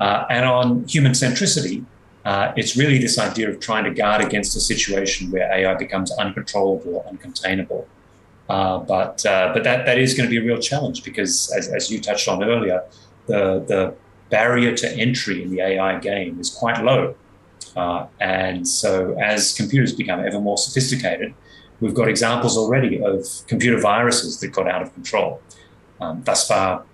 [0.00, 1.84] Uh, and on human centricity,
[2.24, 6.10] uh, it's really this idea of trying to guard against a situation where AI becomes
[6.12, 7.84] uncontrollable or uncontainable.
[8.48, 11.68] Uh, but uh, but that, that is going to be a real challenge because, as,
[11.68, 12.82] as you touched on earlier,
[13.26, 13.94] the, the
[14.30, 17.14] barrier to entry in the AI game is quite low.
[17.76, 21.34] Uh, and so, as computers become ever more sophisticated,
[21.82, 25.42] we've got examples already of computer viruses that got out of control.
[26.00, 26.84] Um, thus far,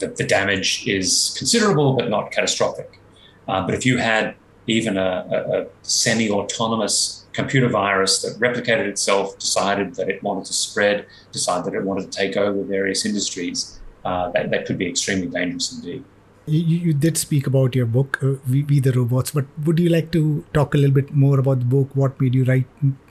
[0.00, 3.00] the, the, damage is considerable but not catastrophic.
[3.48, 4.34] Uh, but if you had
[4.66, 10.44] even a, a, a semi autonomous computer virus that replicated itself, decided that it wanted
[10.46, 14.78] to spread, decided that it wanted to take over various industries, uh, that, that could
[14.78, 16.04] be extremely dangerous indeed.
[16.46, 19.88] You, you did speak about your book, uh, we, we, the Robots, but would you
[19.88, 21.90] like to talk a little bit more about the book?
[21.94, 22.66] What made you write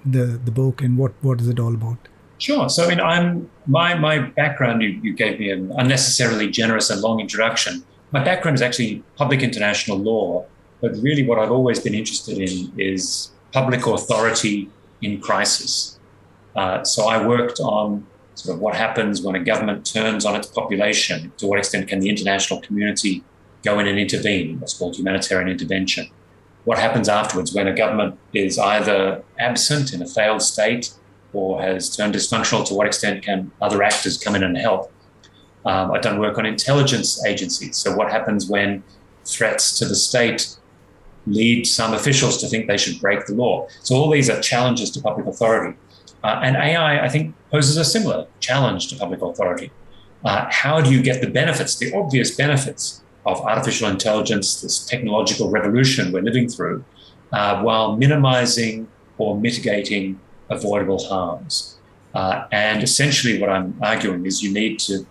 [0.06, 1.98] the, the book and what, what is it all about?
[2.40, 2.68] Sure.
[2.70, 4.82] So, I mean, I'm my my background.
[4.82, 7.84] You, you gave me an unnecessarily generous and long introduction.
[8.12, 10.46] My background is actually public international law,
[10.82, 14.70] but really, what I've always been interested in is public authority
[15.04, 16.00] in crisis.
[16.56, 18.08] Uh, so I worked on
[18.42, 21.32] sort of what happens when a government turns on its population.
[21.38, 23.24] To what extent can the international community
[23.64, 24.60] go in and intervene?
[24.60, 26.10] What's called humanitarian intervention.
[26.66, 30.94] What happens afterwards when a government is either absent in a failed state
[31.34, 32.66] or has turned dysfunctional?
[32.68, 34.92] To what extent can other actors come in and help?
[35.66, 37.78] Um, I've done work on intelligence agencies.
[37.78, 38.84] So what happens when
[39.26, 40.58] threats to the state
[41.28, 43.68] lead some officials to think they should break the law.
[43.82, 45.78] So all these are challenges to public authority.
[46.24, 49.72] Uh, and AI, I think, poses a similar challenge to public authority.
[50.24, 55.50] Uh, how do you get the benefits, the obvious benefits of artificial intelligence, this technological
[55.50, 56.84] revolution we're living through,
[57.32, 60.20] uh, while minimizing or mitigating
[60.50, 61.78] avoidable harms?
[62.14, 65.06] Uh, and essentially, what I'm arguing is you need to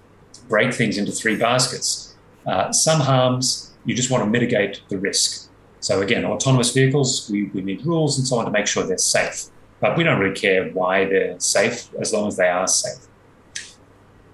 [0.48, 2.14] break things into three baskets.
[2.46, 5.48] Uh, some harms, you just want to mitigate the risk.
[5.80, 8.98] So again, autonomous vehicles, we, we need rules and so on to make sure they're
[8.98, 9.46] safe.
[9.80, 13.06] But we don't really care why they're safe as long as they are safe.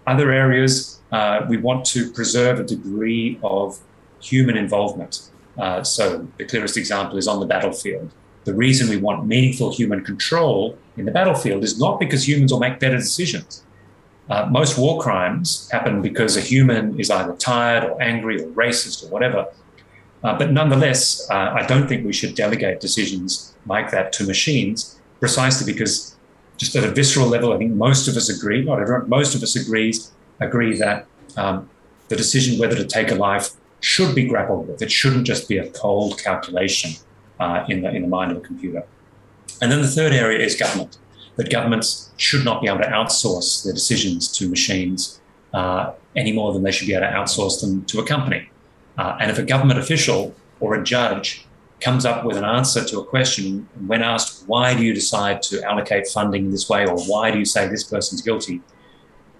[0.06, 3.78] Other areas, uh, we want to preserve a degree of
[4.20, 5.30] human involvement.
[5.58, 8.10] Uh, so the clearest example is on the battlefield.
[8.44, 12.60] The reason we want meaningful human control in the battlefield is not because humans will
[12.60, 13.64] make better decisions.
[14.28, 19.04] Uh, most war crimes happen because a human is either tired or angry or racist
[19.04, 19.46] or whatever.
[20.22, 24.95] Uh, but nonetheless, uh, I don't think we should delegate decisions like that to machines,
[25.20, 26.16] precisely because,
[26.56, 29.42] just at a visceral level, I think most of us agree, not everyone, most of
[29.42, 31.06] us agrees agree that
[31.36, 31.68] um,
[32.08, 33.50] the decision whether to take a life
[33.80, 34.82] should be grappled with.
[34.82, 36.92] It shouldn't just be a cold calculation
[37.38, 38.84] uh, in the in the mind of a computer.
[39.60, 40.98] And then the third area is government.
[41.36, 45.20] That governments should not be able to outsource their decisions to machines
[45.52, 48.48] uh, any more than they should be able to outsource them to a company.
[48.96, 51.45] Uh, and if a government official or a judge
[51.80, 55.62] comes up with an answer to a question, when asked, why do you decide to
[55.62, 58.62] allocate funding this way, or why do you say this person's guilty?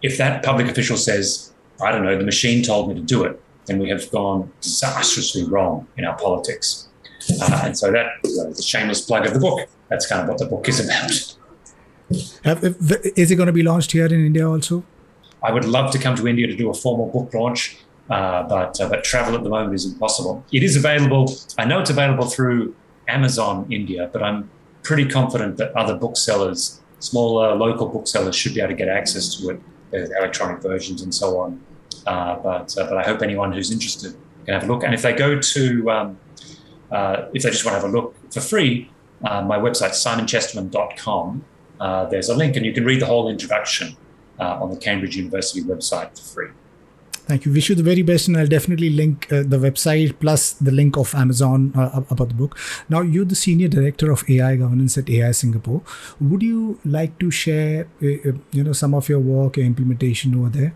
[0.03, 3.41] If that public official says, I don't know, the machine told me to do it,
[3.65, 6.89] then we have gone disastrously wrong in our politics.
[7.43, 9.69] Uh, and so that is a shameless plug of the book.
[9.89, 11.11] That's kind of what the book is about.
[13.17, 14.85] Is it going to be launched here in India also?
[15.43, 17.79] I would love to come to India to do a formal book launch,
[18.09, 20.45] uh, but uh, but travel at the moment is impossible.
[20.53, 21.35] It is available.
[21.59, 22.75] I know it's available through
[23.09, 24.49] Amazon India, but I'm
[24.83, 29.51] pretty confident that other booksellers, smaller local booksellers, should be able to get access to
[29.51, 29.61] it,
[29.93, 31.61] electronic versions and so on.
[32.07, 34.85] Uh, but uh, but I hope anyone who's interested can have a look.
[34.85, 36.19] And if they go to um,
[36.93, 38.89] uh, if they just want to have a look for free,
[39.21, 41.45] my website simonchesterman.com.
[42.11, 43.97] There's a link, and you can read the whole introduction
[44.39, 46.51] on the Cambridge University website for free.
[47.27, 47.53] Thank you.
[47.53, 50.97] Wish you the very best, and I'll definitely link uh, the website plus the link
[50.97, 52.57] of Amazon uh, about the book.
[52.89, 55.83] Now, you're the senior director of AI governance at AI Singapore.
[56.21, 60.75] Would you like to share, you know, some of your work or implementation over there?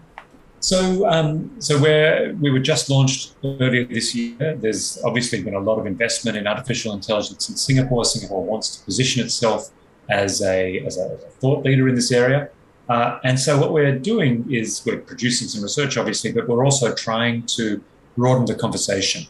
[0.58, 5.60] So, um, so where we were just launched earlier this year, there's obviously been a
[5.60, 8.04] lot of investment in artificial intelligence in Singapore.
[8.04, 9.70] Singapore wants to position itself
[10.08, 12.50] as a, as a thought leader in this area.
[12.90, 16.92] Uh, and so, what we're doing is we're producing some research, obviously, but we're also
[16.92, 17.80] trying to
[18.16, 19.22] broaden the conversation.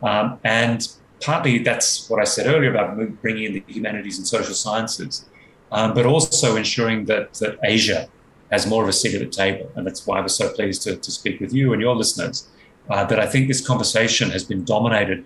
[0.00, 0.88] Um, and
[1.20, 5.26] partly that's what I said earlier about bringing in the humanities and social sciences,
[5.72, 8.08] um, but also ensuring that, that Asia
[8.52, 9.70] has more of a seat at the table.
[9.74, 12.48] And that's why I was so pleased to, to speak with you and your listeners.
[12.88, 15.24] Uh, that I think this conversation has been dominated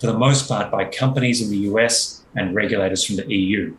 [0.00, 3.76] for the most part by companies in the US and regulators from the EU.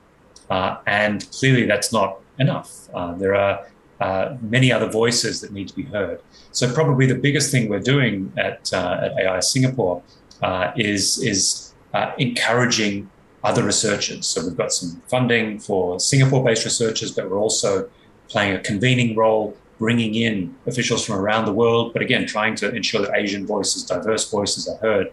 [0.49, 2.89] Uh, and clearly that's not enough.
[2.93, 3.67] Uh, there are
[3.99, 6.21] uh, many other voices that need to be heard.
[6.51, 10.03] So probably the biggest thing we're doing at, uh, at AI Singapore
[10.41, 11.73] uh, is, is
[12.19, 13.09] encouraging
[13.43, 14.27] other researchers.
[14.27, 17.89] So we've got some funding for Singapore-based researchers, but we're also
[18.27, 22.73] playing a convening role, bringing in officials from around the world, but again, trying to
[22.75, 25.11] ensure that Asian voices, diverse voices are heard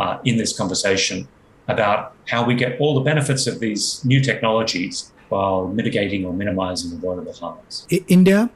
[0.00, 1.28] uh, in this conversation
[1.68, 6.92] about how we get all the benefits of these new technologies while mitigating or minimizing
[6.92, 7.86] avoidable harms.
[8.08, 8.50] India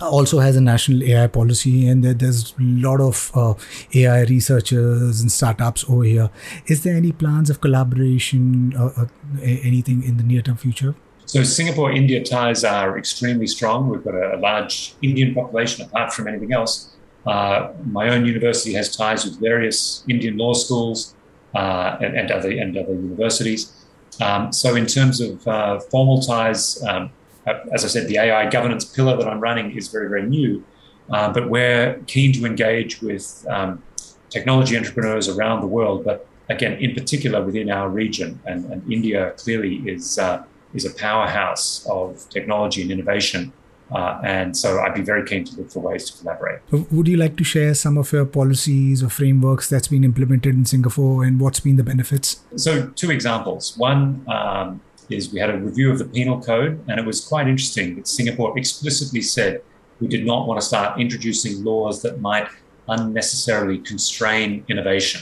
[0.00, 3.54] also has a national AI policy, and there's a lot of uh,
[3.94, 6.30] AI researchers and startups over here.
[6.66, 9.10] Is there any plans of collaboration or, or
[9.42, 10.94] anything in the near term future?
[11.26, 13.88] So Singapore India ties are extremely strong.
[13.88, 16.90] We've got a, a large Indian population apart from anything else.
[17.26, 21.14] Uh, my own university has ties with various Indian law schools
[21.54, 23.79] uh, and, and, other and other universities.
[24.20, 27.10] Um, so in terms of uh, formal ties, um,
[27.46, 30.64] uh, as I said, the AI governance pillar that I'm running is very very new,
[31.10, 33.82] uh, but we're keen to engage with um,
[34.28, 36.04] technology entrepreneurs around the world.
[36.04, 40.44] But again, in particular within our region, and, and India clearly is uh,
[40.74, 43.52] is a powerhouse of technology and innovation.
[43.92, 46.60] Uh, and so I'd be very keen to look for ways to collaborate.
[46.70, 50.64] Would you like to share some of your policies or frameworks that's been implemented in
[50.64, 52.40] Singapore and what's been the benefits?
[52.56, 53.76] So, two examples.
[53.76, 57.48] One um, is we had a review of the penal code, and it was quite
[57.48, 59.62] interesting that Singapore explicitly said
[60.00, 62.48] we did not want to start introducing laws that might
[62.88, 65.20] unnecessarily constrain innovation.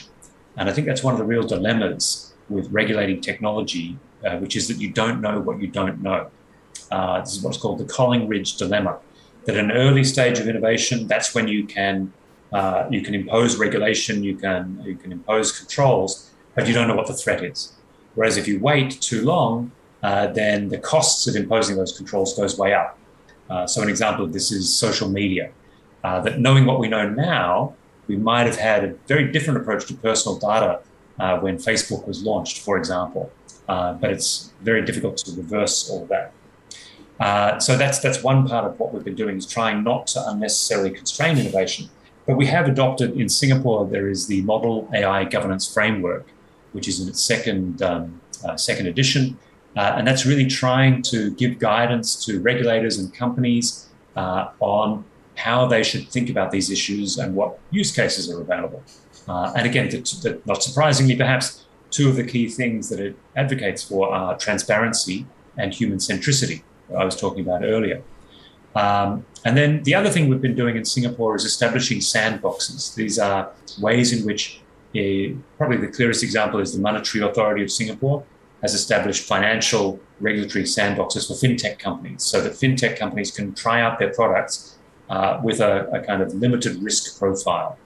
[0.57, 4.67] And I think that's one of the real dilemmas with regulating technology uh, which is
[4.67, 6.29] that you don't know what you don't know.
[6.91, 8.99] Uh, this is what's called the Collingridge dilemma.
[9.45, 12.13] That at an early stage of innovation, that's when you can
[12.51, 16.95] uh, you can impose regulation, you can you can impose controls, but you don't know
[16.95, 17.73] what the threat is.
[18.15, 19.71] Whereas if you wait too long,
[20.03, 22.97] uh, then the costs of imposing those controls goes way up.
[23.49, 25.51] Uh, so an example of this is social media.
[26.03, 27.75] Uh, that knowing what we know now,
[28.07, 30.81] we might have had a very different approach to personal data
[31.41, 33.31] when Facebook was launched, for example
[33.69, 36.33] uh, but it's very difficult to reverse all that.
[37.19, 40.23] Uh, so that's that's one part of what we've been doing is trying not to
[40.27, 41.89] unnecessarily constrain innovation.
[42.25, 46.27] But we have adopted in Singapore, there is the Model AI Governance Framework,
[46.73, 49.37] which is in its second, um, uh, second edition.
[49.75, 55.03] Uh, and that's really trying to give guidance to regulators and companies uh, on
[55.35, 58.83] how they should think about these issues and what use cases are available.
[59.27, 59.89] Uh, and again,
[60.45, 65.25] not surprisingly, perhaps two of the key things that it advocates for are transparency
[65.57, 66.61] and human centricity,
[66.97, 68.01] I was talking about earlier.
[68.75, 72.95] Um, and then the other thing we've been doing in Singapore is establishing sandboxes.
[72.95, 74.61] These are ways in which
[74.95, 78.23] a, probably the clearest example is the Monetary Authority of Singapore
[78.61, 83.99] has established financial regulatory sandboxes for fintech companies so that fintech companies can try out
[83.99, 84.77] their products
[85.09, 87.77] uh, with a, a, kind of limited risk profile.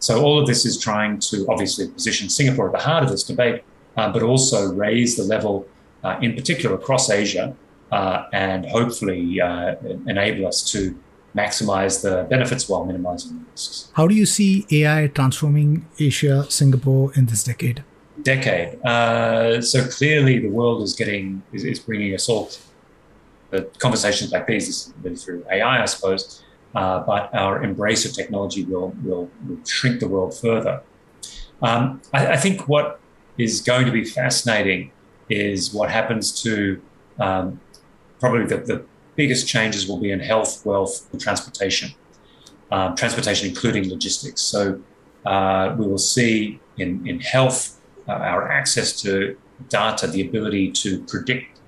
[0.00, 3.22] So all of this is trying to obviously position Singapore at the heart of this
[3.22, 3.62] debate,
[3.96, 5.66] uh, but also raise the level,
[6.02, 7.56] uh, in particular across Asia,
[7.92, 9.76] uh, and hopefully uh,
[10.06, 10.98] enable us to
[11.36, 13.90] maximize the benefits while minimizing the risks.
[13.94, 17.84] How do you see AI transforming Asia, Singapore in this decade?
[18.22, 18.84] Decade.
[18.84, 22.50] Uh, so clearly, the world is getting is, is bringing us all.
[23.50, 26.42] The conversations like these is through AI, I suppose,
[26.74, 30.82] uh, but our embrace of technology will will, will shrink the world further.
[31.60, 32.98] Um, I, I, think what
[33.38, 34.90] is going to be fascinating
[35.28, 36.82] is what happens to
[37.20, 37.60] um,
[38.22, 38.84] probably the, the
[39.16, 41.90] biggest changes will be in health, wealth, and transportation.
[42.70, 44.40] Um, transportation, including logistics.
[44.40, 44.80] So
[45.26, 49.36] uh, we will see in, in health uh, our access to
[49.68, 51.60] data, the ability to predict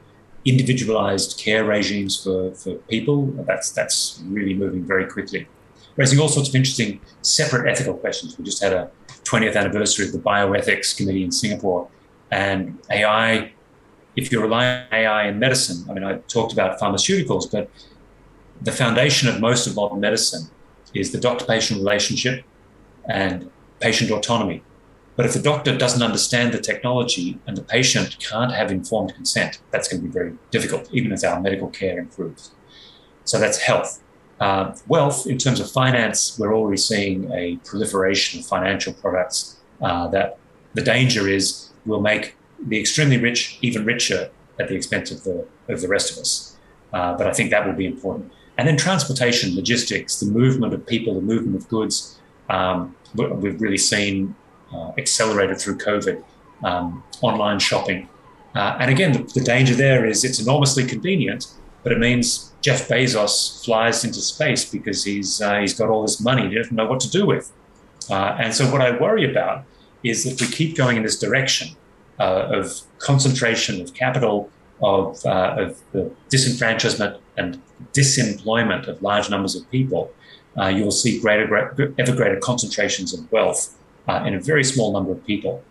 [0.45, 3.27] individualized care regimes for, for people.
[3.49, 5.47] That's, that's really moving very quickly,
[5.97, 8.39] raising all sorts of interesting separate ethical questions.
[8.39, 8.91] We just had a
[9.25, 11.89] 20th anniversary of the Bioethics Committee in Singapore,
[12.31, 13.54] and AI
[14.17, 17.71] if you rely on AI in medicine, I mean, I talked about pharmaceuticals, but
[18.63, 20.49] the foundation of most of modern medicine
[20.95, 22.45] is the doctor patient relationship
[23.09, 23.51] and
[23.81, 24.63] patient autonomy.
[25.17, 29.61] But if the doctor doesn't understand the technology and the patient can't have informed consent,
[29.71, 32.51] that's going to be very difficult, even as our medical care improves.
[33.25, 34.03] So that's health.
[34.41, 40.09] Uh, wealth, in terms of finance, we're already seeing a proliferation of financial products uh,
[40.09, 40.39] that
[40.75, 42.35] the danger is will make
[42.67, 46.57] the extremely rich even richer at the expense of the of the rest of us.
[46.93, 48.33] Uh, but I think that will be important.
[48.57, 52.19] And then transportation, logistics, the movement of people, the movement of goods.
[52.49, 54.37] Um, we've really seen
[54.73, 56.23] uh, accelerated through COVID.
[56.63, 58.09] Um, online shopping,
[58.55, 61.49] uh, and again, the, the, danger there is it's enormously convenient,
[61.83, 66.21] but it means Jeff Bezos flies into space because he's uh, he's got all this
[66.21, 67.53] money he doesn't know what to do with.
[68.09, 69.65] Uh, and so, what I worry about
[70.03, 71.77] is if we keep going in this direction,
[72.19, 74.51] uh, of concentration of capital,
[74.83, 77.61] of, uh, of the disenfranchisement and
[77.93, 80.13] disemployment of large numbers of people,
[80.59, 83.77] uh, you will see greater, ever greater concentrations of wealth
[84.09, 85.63] uh, in a very small number of people.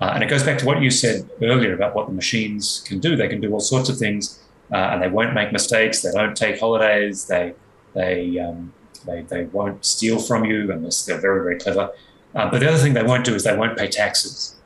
[0.00, 2.98] Uh, and it goes back to what you said earlier about what the machines can
[2.98, 3.16] do.
[3.16, 6.02] They can do all sorts of things, uh, and they won't make mistakes.
[6.02, 7.26] They don't take holidays.
[7.26, 7.54] They
[7.94, 8.72] they um,
[9.06, 11.90] they, they won't steal from you unless they're very very clever.
[12.32, 14.56] but the other thing they won't do is they won't pay taxes.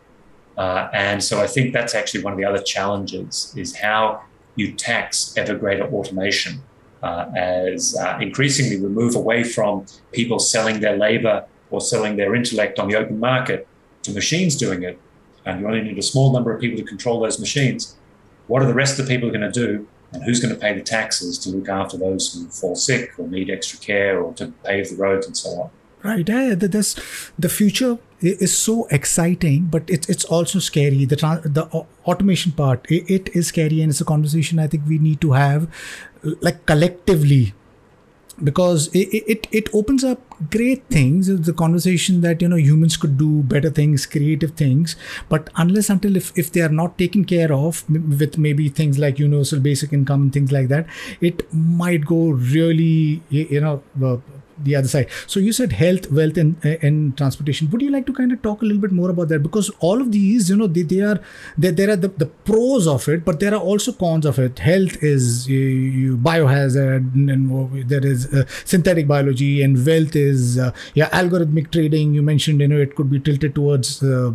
[0.57, 4.23] Uh, and so I think that's actually one of the other challenges is how
[4.55, 6.63] you tax ever greater automation
[7.03, 12.35] uh, as uh, increasingly we move away from people selling their labor or selling their
[12.35, 13.67] intellect on the open market
[14.03, 14.99] to machines doing it.
[15.45, 17.97] And you only need a small number of people to control those machines.
[18.47, 19.87] What are the rest of the people going to do?
[20.13, 23.29] And who's going to pay the taxes to look after those who fall sick or
[23.29, 25.71] need extra care or to pave the roads and so on?
[26.07, 26.29] Right.
[26.29, 26.95] Yeah, this
[27.39, 31.05] the future is so exciting, but it's it's also scary.
[31.05, 31.65] The the
[32.07, 35.33] automation part it, it is scary, and it's a conversation I think we need to
[35.33, 35.69] have,
[36.43, 37.55] like collectively,
[38.45, 41.29] because it, it it opens up great things.
[41.51, 44.97] The conversation that you know humans could do better things, creative things,
[45.29, 49.19] but unless until if if they are not taken care of with maybe things like
[49.19, 50.87] universal basic income and things like that,
[51.21, 54.19] it might go really you know uh,
[54.59, 55.09] the other side.
[55.27, 57.71] So you said health, wealth, and and transportation.
[57.71, 59.43] Would you like to kind of talk a little bit more about that?
[59.43, 61.21] Because all of these, you know, they, they are
[61.59, 64.59] they, there are the, the pros of it, but there are also cons of it.
[64.59, 70.73] Health is you, you biohazard, and there is uh, synthetic biology, and wealth is uh,
[70.95, 72.15] yeah algorithmic trading.
[72.15, 74.31] You mentioned you know it could be tilted towards uh,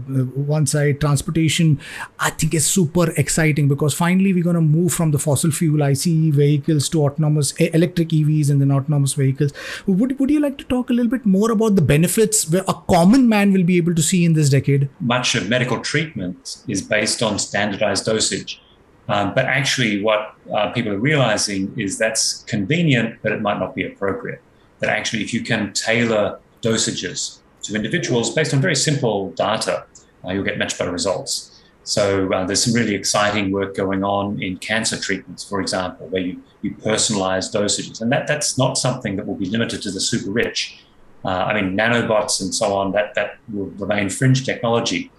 [0.53, 0.99] one side.
[1.01, 1.79] Transportation,
[2.19, 5.83] I think, is super exciting because finally we're going to move from the fossil fuel
[5.83, 9.53] ICE vehicles to autonomous electric EVs and then autonomous vehicles.
[9.87, 12.63] Would would, would you like to talk a little bit more about the benefits where
[12.67, 14.89] a common man will be able to see in this decade?
[14.99, 18.61] Much of medical treatment is based on standardized dosage.
[19.07, 23.75] Um, but actually, what uh, people are realizing is that's convenient, but it might not
[23.75, 24.41] be appropriate.
[24.79, 29.85] That actually, if you can tailor dosages to individuals based on very simple data,
[30.25, 31.61] uh, you'll get much better results.
[31.83, 36.21] So uh, there's some really exciting work going on in cancer treatments, for example, where
[36.21, 38.01] you, you personalize dosages.
[38.01, 40.83] And that, that's not something that will be limited to the super rich.
[41.23, 45.11] Uh, I mean, nanobots and so on, that, that will remain fringe technology.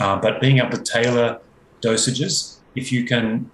[0.00, 1.40] Uh, but being able to tailor
[1.80, 3.50] dosages, if you can,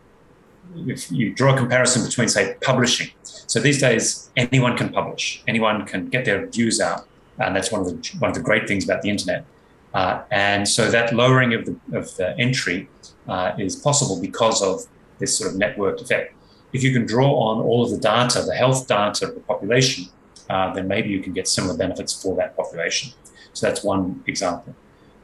[0.87, 3.11] if you draw a comparison between, say, publishing.
[3.23, 7.07] So these days, anyone can publish, anyone can get their views out.
[7.39, 9.45] And that's one of the, one of the great things about the internet.
[9.93, 12.89] Uh, and so that lowering of the, of the entry
[13.29, 14.83] uh, is possible because of
[15.19, 16.34] this sort of networked effect.
[16.75, 20.07] If you can draw on all of the data, the health data of the population,
[20.51, 23.13] uh, then maybe you can get similar benefits for that population.
[23.55, 24.75] So that's one example.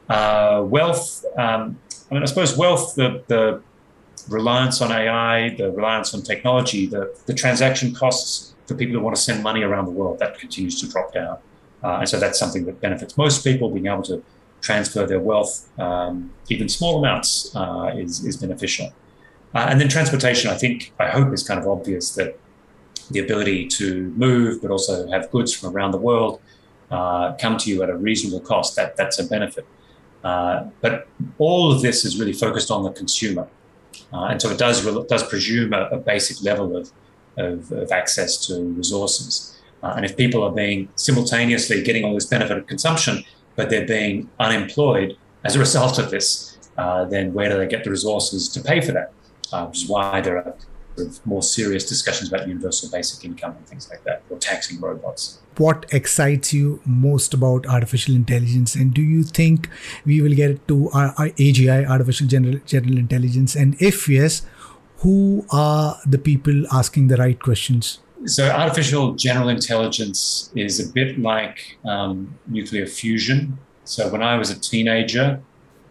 [0.09, 1.77] Uh, wealth, um,
[2.09, 3.61] I mean, I suppose wealth, the, the
[4.29, 9.15] reliance on AI, the reliance on technology, the, the transaction costs for people who want
[9.15, 11.37] to send money around the world, that continues to drop down.
[11.83, 14.23] Uh, and so that's something that benefits most people, being able to
[14.61, 18.93] transfer their wealth, um, even small amounts, uh, is, is beneficial.
[19.53, 22.39] Uh, and then transportation, I think, I hope is kind of obvious that
[23.09, 26.41] the ability to move, but also have goods from around the world
[26.89, 29.65] uh, come to you at a reasonable cost, that, that's a benefit.
[30.23, 33.47] Uh, but all of this is really focused on the consumer.
[34.13, 36.91] Uh, and so it does, does presume a, a basic level of,
[37.37, 39.57] of, of, access to resources.
[39.81, 43.23] Uh, and if people are being simultaneously getting all this benefit of consumption,
[43.55, 47.83] but they're being unemployed as a result of this, uh, then where do they get
[47.83, 49.11] the resources to pay for that?
[49.51, 50.55] Uh, which is why there are
[50.97, 55.39] of more serious discussions about universal basic income and things like that, or taxing robots.
[55.57, 59.69] What excites you most about artificial intelligence, and do you think
[60.05, 63.55] we will get to our AGI, artificial general general intelligence?
[63.55, 64.43] And if yes,
[64.97, 67.99] who are the people asking the right questions?
[68.25, 73.57] So, artificial general intelligence is a bit like um, nuclear fusion.
[73.83, 75.41] So, when I was a teenager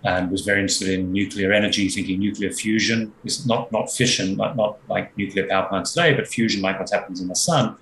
[0.04, 4.56] and was very interested in nuclear energy, thinking nuclear fusion is not not fission, not,
[4.56, 7.76] not like nuclear power plants today, but fusion like what happens in the sun.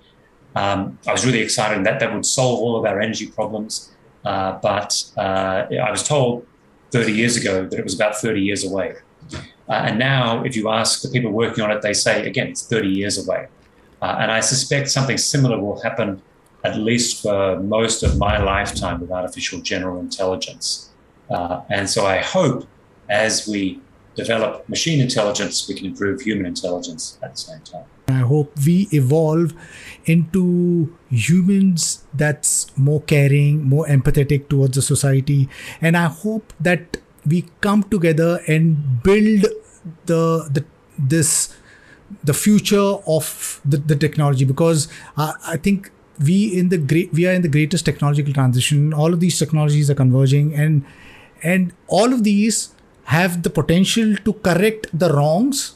[0.55, 3.91] Um, I was really excited that that would solve all of our energy problems.
[4.25, 6.45] Uh, but uh, I was told
[6.91, 8.95] 30 years ago that it was about 30 years away.
[9.33, 12.65] Uh, and now, if you ask the people working on it, they say, again, it's
[12.65, 13.47] 30 years away.
[14.01, 16.21] Uh, and I suspect something similar will happen
[16.63, 20.88] at least for most of my lifetime with artificial general intelligence.
[21.29, 22.67] Uh, and so I hope
[23.09, 23.81] as we
[24.15, 27.85] develop machine intelligence, we can improve human intelligence at the same time.
[28.07, 29.53] I hope we evolve
[30.05, 35.47] into humans that's more caring, more empathetic towards the society.
[35.79, 39.45] And I hope that we come together and build
[40.05, 40.65] the, the
[40.97, 41.55] this
[42.23, 47.27] the future of the, the technology because uh, I think we in the great we
[47.27, 50.83] are in the greatest technological transition all of these technologies are converging and
[51.43, 52.73] and all of these
[53.05, 55.75] have the potential to correct the wrongs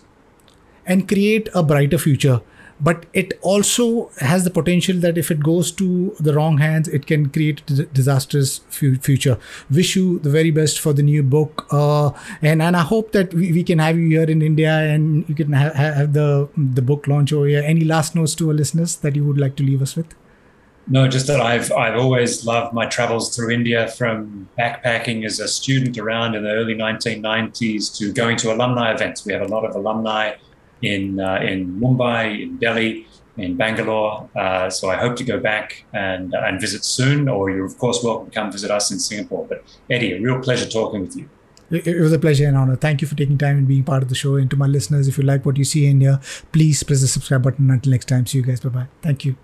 [0.85, 2.41] and create a brighter future
[2.79, 7.05] but it also has the potential that if it goes to the wrong hands, it
[7.05, 9.37] can create a disastrous future.
[9.71, 12.11] Wish you the very best for the new book, uh,
[12.41, 15.35] and and I hope that we, we can have you here in India and you
[15.35, 17.63] can have, have the the book launch over here.
[17.63, 20.13] Any last notes to our listeners that you would like to leave us with?
[20.87, 25.47] No, just that I've I've always loved my travels through India, from backpacking as a
[25.47, 29.25] student around in the early 1990s to going to alumni events.
[29.25, 30.33] We have a lot of alumni
[30.81, 33.07] in uh, in Mumbai, in Delhi,
[33.37, 34.29] in Bangalore.
[34.35, 37.29] Uh, so I hope to go back and uh, and visit soon.
[37.29, 39.45] Or you're of course welcome to come visit us in Singapore.
[39.47, 41.29] But Eddie, a real pleasure talking with you.
[41.71, 42.75] It was a pleasure and honor.
[42.75, 44.35] Thank you for taking time and being part of the show.
[44.35, 46.19] And to my listeners, if you like what you see in here,
[46.51, 47.71] please press the subscribe button.
[47.71, 48.59] Until next time, see you guys.
[48.59, 48.87] Bye bye.
[49.01, 49.35] Thank you.